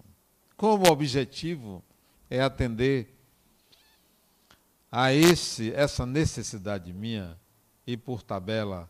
Como 0.55 0.91
objetivo 0.91 1.83
é 2.29 2.41
atender 2.41 3.13
a 4.91 5.11
esse 5.11 5.73
essa 5.73 6.05
necessidade 6.05 6.93
minha 6.93 7.37
e 7.85 7.97
por 7.97 8.21
tabela 8.21 8.89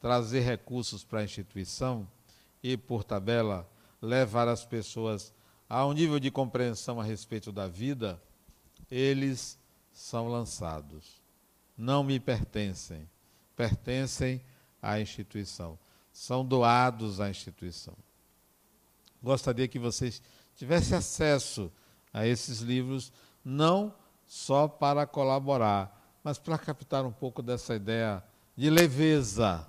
trazer 0.00 0.40
recursos 0.40 1.04
para 1.04 1.20
a 1.20 1.24
instituição 1.24 2.08
e 2.62 2.76
por 2.76 3.04
tabela 3.04 3.68
levar 4.00 4.48
as 4.48 4.64
pessoas 4.64 5.32
a 5.68 5.86
um 5.86 5.92
nível 5.92 6.18
de 6.18 6.30
compreensão 6.30 7.00
a 7.00 7.04
respeito 7.04 7.52
da 7.52 7.68
vida, 7.68 8.20
eles 8.90 9.58
são 9.92 10.28
lançados. 10.28 11.20
Não 11.76 12.02
me 12.02 12.18
pertencem, 12.18 13.08
pertencem 13.54 14.40
à 14.82 15.00
instituição. 15.00 15.78
São 16.12 16.44
doados 16.44 17.20
à 17.20 17.30
instituição. 17.30 17.94
Gostaria 19.22 19.68
que 19.68 19.78
vocês 19.78 20.22
tivessem 20.56 20.96
acesso 20.96 21.70
a 22.12 22.26
esses 22.26 22.60
livros, 22.60 23.12
não 23.44 23.94
só 24.26 24.68
para 24.68 25.06
colaborar, 25.06 26.18
mas 26.22 26.38
para 26.38 26.58
captar 26.58 27.04
um 27.04 27.12
pouco 27.12 27.42
dessa 27.42 27.74
ideia 27.74 28.22
de 28.56 28.68
leveza, 28.68 29.66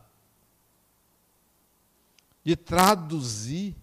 de 2.43 2.55
traduzir 2.55 3.75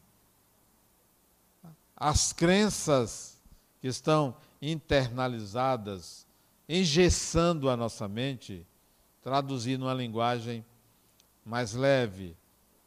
as 1.97 2.33
crenças 2.33 3.41
que 3.81 3.89
estão 3.89 4.37
internalizadas, 4.61 6.27
engessando 6.69 7.69
a 7.69 7.77
nossa 7.77 8.07
mente, 8.07 8.67
traduzir 9.23 9.79
numa 9.79 9.95
linguagem 9.95 10.65
mais 11.49 11.73
leve, 11.73 12.37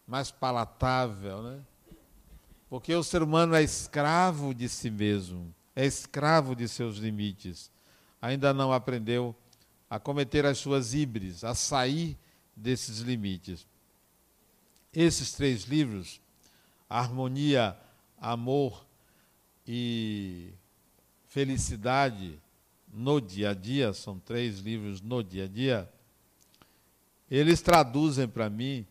mais 0.06 0.30
palatável, 0.30 1.42
né? 1.42 1.60
Porque 2.70 2.94
o 2.94 3.04
ser 3.04 3.24
humano 3.24 3.56
é 3.56 3.64
escravo 3.64 4.54
de 4.54 4.70
si 4.70 4.92
mesmo, 4.92 5.54
é 5.76 5.84
escravo 5.84 6.56
de 6.56 6.68
seus 6.68 6.98
limites. 6.98 7.72
Ainda 8.22 8.54
não 8.54 8.72
aprendeu 8.72 9.36
a 9.90 10.00
cometer 10.00 10.46
as 10.46 10.60
suas 10.60 10.94
híbrides, 10.94 11.44
a 11.44 11.56
sair 11.56 12.16
desses 12.56 13.00
limites. 13.00 13.66
Esses 14.94 15.34
três 15.34 15.64
livros, 15.64 16.22
Harmonia, 16.88 17.76
Amor 18.20 18.86
e 19.68 20.54
Felicidade 21.28 22.40
no 22.94 23.20
Dia 23.20 23.50
a 23.50 23.54
Dia, 23.56 23.92
são 23.92 24.20
três 24.20 24.60
livros 24.60 25.02
no 25.02 25.24
dia 25.24 25.46
a 25.46 25.48
dia 25.48 25.92
eles 27.32 27.62
traduzem 27.62 28.28
para 28.28 28.50
mim 28.50 28.86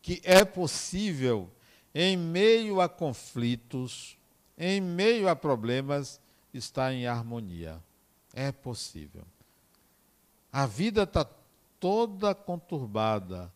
que 0.00 0.20
é 0.22 0.44
possível 0.44 1.50
em 1.92 2.16
meio 2.16 2.80
a 2.80 2.88
conflitos, 2.88 4.16
em 4.56 4.80
meio 4.80 5.28
a 5.28 5.34
problemas, 5.34 6.20
está 6.52 6.92
em 6.92 7.06
harmonia. 7.06 7.82
É 8.32 8.52
possível. 8.52 9.24
A 10.52 10.66
vida 10.66 11.02
está 11.02 11.26
toda 11.80 12.34
conturbada, 12.34 13.52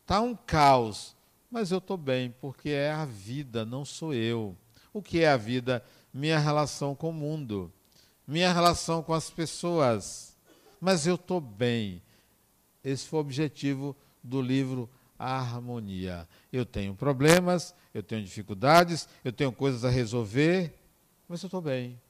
está 0.00 0.20
um 0.20 0.34
caos, 0.34 1.14
mas 1.50 1.70
eu 1.70 1.78
estou 1.78 1.96
bem, 1.96 2.34
porque 2.40 2.70
é 2.70 2.90
a 2.90 3.04
vida, 3.04 3.64
não 3.64 3.84
sou 3.84 4.14
eu. 4.14 4.56
O 4.92 5.02
que 5.02 5.20
é 5.20 5.28
a 5.28 5.36
vida? 5.36 5.84
Minha 6.14 6.38
relação 6.38 6.94
com 6.94 7.10
o 7.10 7.12
mundo, 7.12 7.72
minha 8.26 8.52
relação 8.52 9.02
com 9.02 9.12
as 9.12 9.30
pessoas. 9.30 10.36
Mas 10.80 11.06
eu 11.06 11.16
estou 11.16 11.40
bem. 11.40 12.02
Esse 12.84 13.06
foi 13.06 13.18
o 13.18 13.22
objetivo 13.22 13.96
do 14.22 14.40
livro 14.40 14.88
A 15.18 15.38
Harmonia. 15.38 16.28
Eu 16.52 16.64
tenho 16.64 16.94
problemas, 16.94 17.74
eu 17.92 18.02
tenho 18.02 18.24
dificuldades, 18.24 19.08
eu 19.24 19.32
tenho 19.32 19.52
coisas 19.52 19.84
a 19.84 19.90
resolver, 19.90 20.74
mas 21.28 21.42
eu 21.42 21.46
estou 21.46 21.60
bem. 21.60 22.00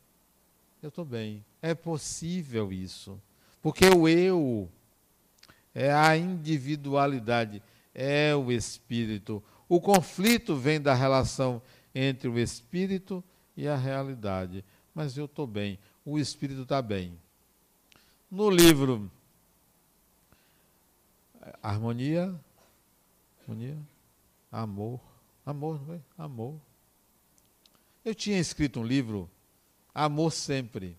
Eu 0.82 0.88
estou 0.88 1.04
bem. 1.04 1.44
É 1.60 1.74
possível 1.74 2.72
isso. 2.72 3.20
Porque 3.60 3.86
o 3.88 4.08
eu 4.08 4.68
é 5.74 5.92
a 5.92 6.16
individualidade, 6.16 7.62
é 7.94 8.34
o 8.34 8.50
espírito. 8.50 9.42
O 9.68 9.80
conflito 9.80 10.56
vem 10.56 10.80
da 10.80 10.94
relação 10.94 11.60
entre 11.94 12.28
o 12.28 12.38
espírito 12.38 13.22
e 13.56 13.68
a 13.68 13.76
realidade. 13.76 14.64
Mas 14.94 15.16
eu 15.16 15.26
estou 15.26 15.46
bem, 15.46 15.78
o 16.04 16.18
espírito 16.18 16.62
está 16.62 16.80
bem. 16.80 17.12
No 18.30 18.48
livro 18.48 19.10
Harmonia, 21.62 22.38
harmonia, 23.40 23.78
amor, 24.52 25.00
amor, 25.44 25.80
não 25.86 25.94
é? 25.94 26.00
Amor. 26.18 26.60
Eu 28.04 28.14
tinha 28.14 28.38
escrito 28.38 28.80
um 28.80 28.84
livro, 28.84 29.30
Amor 29.94 30.32
Sempre. 30.32 30.98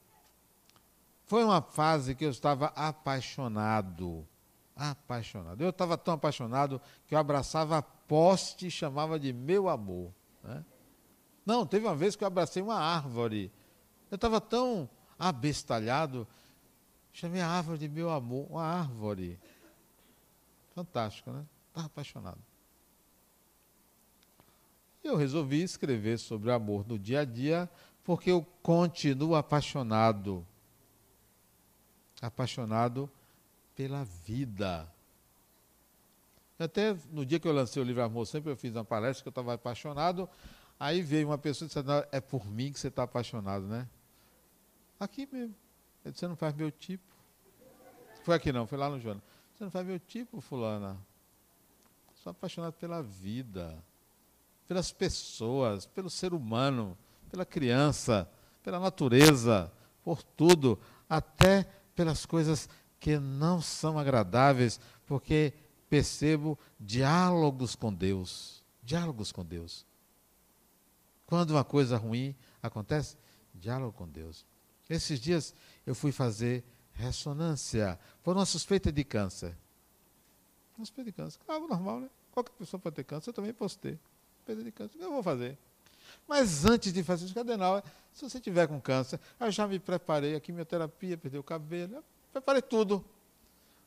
Foi 1.25 1.43
uma 1.43 1.61
fase 1.61 2.13
que 2.13 2.25
eu 2.25 2.29
estava 2.29 2.67
apaixonado. 2.75 4.27
Apaixonado. 4.75 5.61
Eu 5.61 5.69
estava 5.69 5.97
tão 5.97 6.15
apaixonado 6.15 6.81
que 7.07 7.15
eu 7.15 7.19
abraçava 7.19 7.77
a 7.77 7.81
poste 7.81 8.67
e 8.67 8.71
chamava 8.71 9.19
de 9.19 9.31
meu 9.31 9.69
amor. 9.69 10.11
Né? 10.43 10.65
Não, 11.45 11.65
teve 11.65 11.85
uma 11.85 11.95
vez 11.95 12.15
que 12.15 12.23
eu 12.23 12.27
abracei 12.27 12.61
uma 12.61 12.75
árvore. 12.75 13.51
Eu 14.09 14.15
estava 14.15 14.41
tão 14.41 14.89
abestalhado, 15.17 16.27
chamei 17.13 17.41
a 17.41 17.47
árvore 17.47 17.77
de 17.77 17.87
meu 17.87 18.09
amor, 18.09 18.47
uma 18.49 18.63
árvore. 18.63 19.39
Fantástico, 20.73 21.31
né? 21.31 21.45
Estava 21.69 21.87
apaixonado. 21.87 22.39
Eu 25.03 25.15
resolvi 25.15 25.61
escrever 25.61 26.17
sobre 26.17 26.51
amor 26.51 26.87
no 26.87 26.97
dia 26.97 27.21
a 27.21 27.25
dia, 27.25 27.69
porque 28.03 28.31
eu 28.31 28.45
continuo 28.61 29.35
apaixonado. 29.35 30.45
Apaixonado 32.21 33.09
pela 33.75 34.03
vida. 34.03 34.91
Até 36.59 36.95
no 37.11 37.25
dia 37.25 37.39
que 37.39 37.47
eu 37.47 37.51
lancei 37.51 37.81
o 37.81 37.85
livro 37.85 38.03
Amor 38.03 38.27
Sempre, 38.27 38.51
eu 38.51 38.55
fiz 38.55 38.75
uma 38.75 38.85
palestra 38.85 39.23
que 39.23 39.27
eu 39.27 39.31
estava 39.31 39.55
apaixonado. 39.55 40.29
Aí 40.79 41.01
veio 41.01 41.27
uma 41.27 41.37
pessoa 41.37 41.65
e 41.65 41.69
disse: 41.69 41.79
É 42.11 42.21
por 42.21 42.45
mim 42.45 42.71
que 42.71 42.79
você 42.79 42.89
está 42.89 43.03
apaixonado, 43.03 43.65
né? 43.65 43.87
Aqui 44.99 45.27
mesmo. 45.31 45.55
Eu 46.05 46.11
disse: 46.11 46.19
Você 46.19 46.27
não 46.27 46.35
faz 46.35 46.53
meu 46.53 46.71
tipo. 46.71 47.03
Foi 48.23 48.35
aqui 48.35 48.51
não, 48.51 48.67
foi 48.67 48.77
lá 48.77 48.87
no 48.87 48.99
Joana. 48.99 49.21
Você 49.61 49.65
não 49.65 49.71
faz 49.71 49.85
meu 49.85 49.99
tipo, 49.99 50.41
Fulana. 50.41 50.97
Sou 52.15 52.31
apaixonado 52.31 52.73
pela 52.73 53.03
vida, 53.03 53.77
pelas 54.67 54.91
pessoas, 54.91 55.85
pelo 55.85 56.09
ser 56.09 56.33
humano, 56.33 56.97
pela 57.29 57.45
criança, 57.45 58.27
pela 58.63 58.79
natureza, 58.79 59.71
por 60.03 60.23
tudo, 60.23 60.79
até 61.07 61.65
pelas 61.93 62.25
coisas 62.25 62.67
que 62.99 63.19
não 63.19 63.61
são 63.61 63.99
agradáveis, 63.99 64.79
porque 65.05 65.53
percebo 65.87 66.57
diálogos 66.79 67.75
com 67.75 67.93
Deus. 67.93 68.63
Diálogos 68.81 69.31
com 69.31 69.45
Deus. 69.45 69.85
Quando 71.27 71.51
uma 71.51 71.63
coisa 71.63 71.97
ruim 71.97 72.35
acontece, 72.63 73.15
diálogo 73.53 73.93
com 73.93 74.09
Deus. 74.09 74.43
Esses 74.89 75.19
dias 75.19 75.53
eu 75.85 75.93
fui 75.93 76.11
fazer 76.11 76.63
ressonância 76.93 77.99
por 78.23 78.35
uma 78.35 78.45
suspeita 78.45 78.91
de 78.91 79.03
câncer. 79.03 79.55
Uma 80.77 80.85
suspeita 80.85 81.11
de 81.11 81.15
câncer. 81.15 81.39
Algo 81.47 81.67
normal, 81.67 81.99
né? 82.01 82.09
Qualquer 82.31 82.51
pessoa 82.53 82.79
pode 82.79 82.95
ter 82.95 83.03
câncer, 83.03 83.29
eu 83.29 83.33
também 83.33 83.53
posso 83.53 83.77
ter. 83.77 83.99
Suspeita 84.37 84.63
de 84.63 84.71
câncer. 84.71 84.99
Eu 84.99 85.11
vou 85.11 85.23
fazer? 85.23 85.57
Mas 86.27 86.65
antes 86.65 86.93
de 86.93 87.03
fazer 87.03 87.25
isso, 87.25 87.33
Cardenal, 87.33 87.83
se 88.13 88.29
você 88.29 88.39
tiver 88.39 88.67
com 88.67 88.79
câncer, 88.79 89.19
eu 89.39 89.51
já 89.51 89.67
me 89.67 89.79
preparei, 89.79 90.35
a 90.35 90.39
quimioterapia, 90.39 91.17
perdi 91.17 91.37
o 91.37 91.43
cabelo, 91.43 92.03
preparei 92.31 92.61
tudo. 92.61 93.03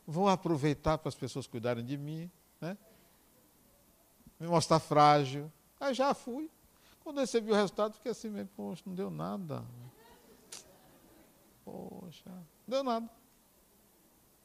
Vou 0.07 0.29
aproveitar 0.29 0.97
para 0.97 1.09
as 1.09 1.15
pessoas 1.15 1.47
cuidarem 1.47 1.83
de 1.83 1.97
mim, 1.97 2.29
né? 2.61 2.77
me 4.39 4.47
mostrar 4.47 4.79
frágil. 4.79 5.51
Aí 5.79 5.93
já 5.93 6.13
fui. 6.13 6.49
Quando 7.03 7.19
recebi 7.19 7.51
o 7.51 7.55
resultado, 7.55 7.93
fiquei 7.93 8.11
assim 8.11 8.31
poxa, 8.55 8.83
não 8.85 8.95
deu 8.95 9.09
nada. 9.09 9.63
Poxa, 11.65 12.31
deu 12.67 12.83
nada. 12.83 13.09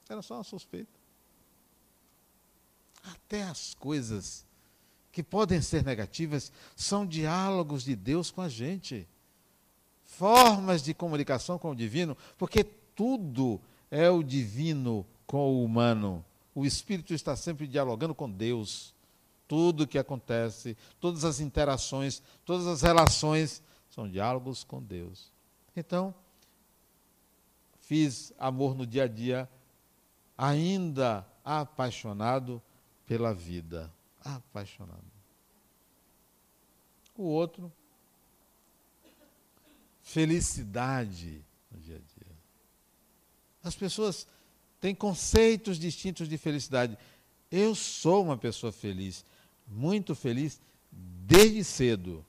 Era 0.09 0.21
só 0.21 0.35
uma 0.35 0.43
suspeita. 0.43 0.99
Até 3.03 3.43
as 3.43 3.73
coisas 3.75 4.45
que 5.11 5.21
podem 5.21 5.61
ser 5.61 5.83
negativas 5.83 6.51
são 6.75 7.05
diálogos 7.05 7.83
de 7.83 7.95
Deus 7.95 8.31
com 8.31 8.41
a 8.41 8.49
gente. 8.49 9.07
Formas 10.03 10.81
de 10.81 10.93
comunicação 10.93 11.57
com 11.57 11.71
o 11.71 11.75
divino, 11.75 12.17
porque 12.37 12.63
tudo 12.63 13.61
é 13.89 14.09
o 14.09 14.23
divino 14.23 15.05
com 15.25 15.49
o 15.49 15.63
humano. 15.63 16.25
O 16.53 16.65
espírito 16.65 17.13
está 17.13 17.35
sempre 17.35 17.67
dialogando 17.67 18.13
com 18.13 18.29
Deus. 18.29 18.93
Tudo 19.47 19.87
que 19.87 19.97
acontece, 19.97 20.77
todas 20.99 21.23
as 21.25 21.39
interações, 21.39 22.21
todas 22.45 22.67
as 22.67 22.81
relações 22.81 23.61
são 23.89 24.09
diálogos 24.09 24.63
com 24.63 24.81
Deus. 24.81 25.31
Então, 25.75 26.13
fiz 27.91 28.31
amor 28.39 28.73
no 28.73 28.87
dia 28.87 29.03
a 29.03 29.07
dia, 29.07 29.49
ainda 30.37 31.27
apaixonado 31.43 32.61
pela 33.05 33.33
vida. 33.33 33.91
Apaixonado. 34.23 35.11
O 37.17 37.23
outro, 37.23 37.69
felicidade 40.01 41.43
no 41.69 41.81
dia 41.81 41.97
a 41.97 41.99
dia. 41.99 42.31
As 43.61 43.75
pessoas 43.75 44.25
têm 44.79 44.95
conceitos 44.95 45.77
distintos 45.77 46.29
de 46.29 46.37
felicidade. 46.37 46.97
Eu 47.51 47.75
sou 47.75 48.23
uma 48.23 48.37
pessoa 48.37 48.71
feliz, 48.71 49.25
muito 49.67 50.15
feliz, 50.15 50.61
desde 50.89 51.61
cedo. 51.65 52.25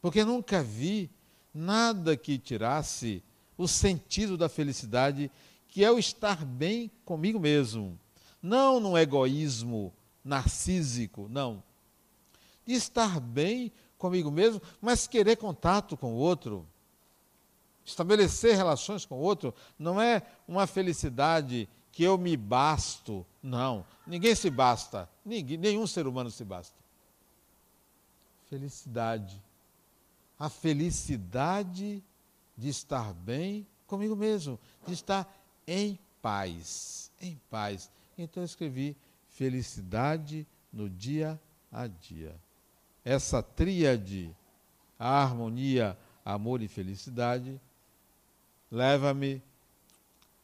Porque 0.00 0.24
nunca 0.24 0.62
vi 0.62 1.10
nada 1.52 2.16
que 2.16 2.38
tirasse 2.38 3.20
o 3.60 3.68
sentido 3.68 4.38
da 4.38 4.48
felicidade, 4.48 5.30
que 5.68 5.84
é 5.84 5.92
o 5.92 5.98
estar 5.98 6.46
bem 6.46 6.90
comigo 7.04 7.38
mesmo. 7.38 8.00
Não 8.42 8.80
no 8.80 8.96
egoísmo 8.96 9.92
narcísico, 10.24 11.28
não. 11.28 11.62
Estar 12.66 13.20
bem 13.20 13.70
comigo 13.98 14.30
mesmo, 14.30 14.62
mas 14.80 15.06
querer 15.06 15.36
contato 15.36 15.94
com 15.94 16.14
o 16.14 16.16
outro. 16.16 16.66
Estabelecer 17.84 18.56
relações 18.56 19.04
com 19.04 19.16
o 19.16 19.22
outro 19.22 19.54
não 19.78 20.00
é 20.00 20.22
uma 20.48 20.66
felicidade 20.66 21.68
que 21.92 22.02
eu 22.02 22.16
me 22.16 22.38
basto. 22.38 23.26
Não. 23.42 23.84
Ninguém 24.06 24.34
se 24.34 24.48
basta. 24.48 25.06
Ninguém, 25.22 25.58
nenhum 25.58 25.86
ser 25.86 26.06
humano 26.06 26.30
se 26.30 26.44
basta. 26.44 26.76
Felicidade. 28.48 29.38
A 30.38 30.48
felicidade 30.48 32.02
de 32.60 32.68
estar 32.68 33.14
bem 33.14 33.66
comigo 33.86 34.14
mesmo, 34.14 34.60
de 34.86 34.92
estar 34.92 35.26
em 35.66 35.98
paz. 36.20 37.10
Em 37.18 37.40
paz. 37.48 37.90
Então 38.18 38.42
eu 38.42 38.44
escrevi 38.44 38.94
felicidade 39.30 40.46
no 40.70 40.88
dia 40.88 41.40
a 41.72 41.86
dia. 41.86 42.36
Essa 43.02 43.42
tríade, 43.42 44.36
a 44.98 45.22
harmonia, 45.22 45.96
amor 46.22 46.60
e 46.60 46.68
felicidade, 46.68 47.58
leva-me 48.70 49.42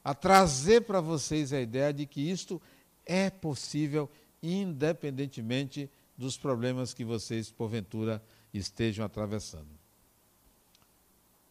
a 0.02 0.14
trazer 0.14 0.82
para 0.82 1.02
vocês 1.02 1.52
a 1.52 1.60
ideia 1.60 1.92
de 1.92 2.06
que 2.06 2.22
isto 2.22 2.62
é 3.04 3.28
possível 3.28 4.10
independentemente 4.42 5.90
dos 6.16 6.38
problemas 6.38 6.94
que 6.94 7.04
vocês, 7.04 7.50
porventura, 7.50 8.22
estejam 8.54 9.04
atravessando. 9.04 9.75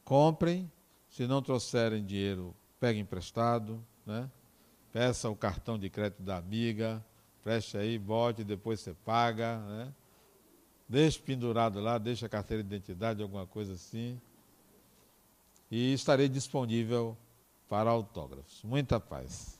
Comprem, 0.05 0.71
se 1.09 1.25
não 1.25 1.41
trouxerem 1.41 2.05
dinheiro, 2.05 2.55
peguem 2.79 3.01
emprestado, 3.01 3.83
né? 4.05 4.29
peça 4.93 5.29
o 5.29 5.35
cartão 5.35 5.77
de 5.77 5.89
crédito 5.89 6.21
da 6.21 6.37
amiga, 6.37 7.03
preste 7.43 7.75
aí, 7.75 7.97
bote, 7.97 8.43
depois 8.43 8.79
você 8.79 8.93
paga. 8.93 9.57
Né? 9.57 9.93
Deixe 10.87 11.19
pendurado 11.19 11.79
lá, 11.79 11.97
deixe 11.97 12.25
a 12.25 12.29
carteira 12.29 12.63
de 12.63 12.67
identidade, 12.67 13.21
alguma 13.21 13.47
coisa 13.47 13.73
assim. 13.73 14.21
E 15.71 15.91
estarei 15.93 16.29
disponível 16.29 17.17
para 17.67 17.89
autógrafos. 17.89 18.61
Muita 18.63 18.99
paz. 18.99 19.54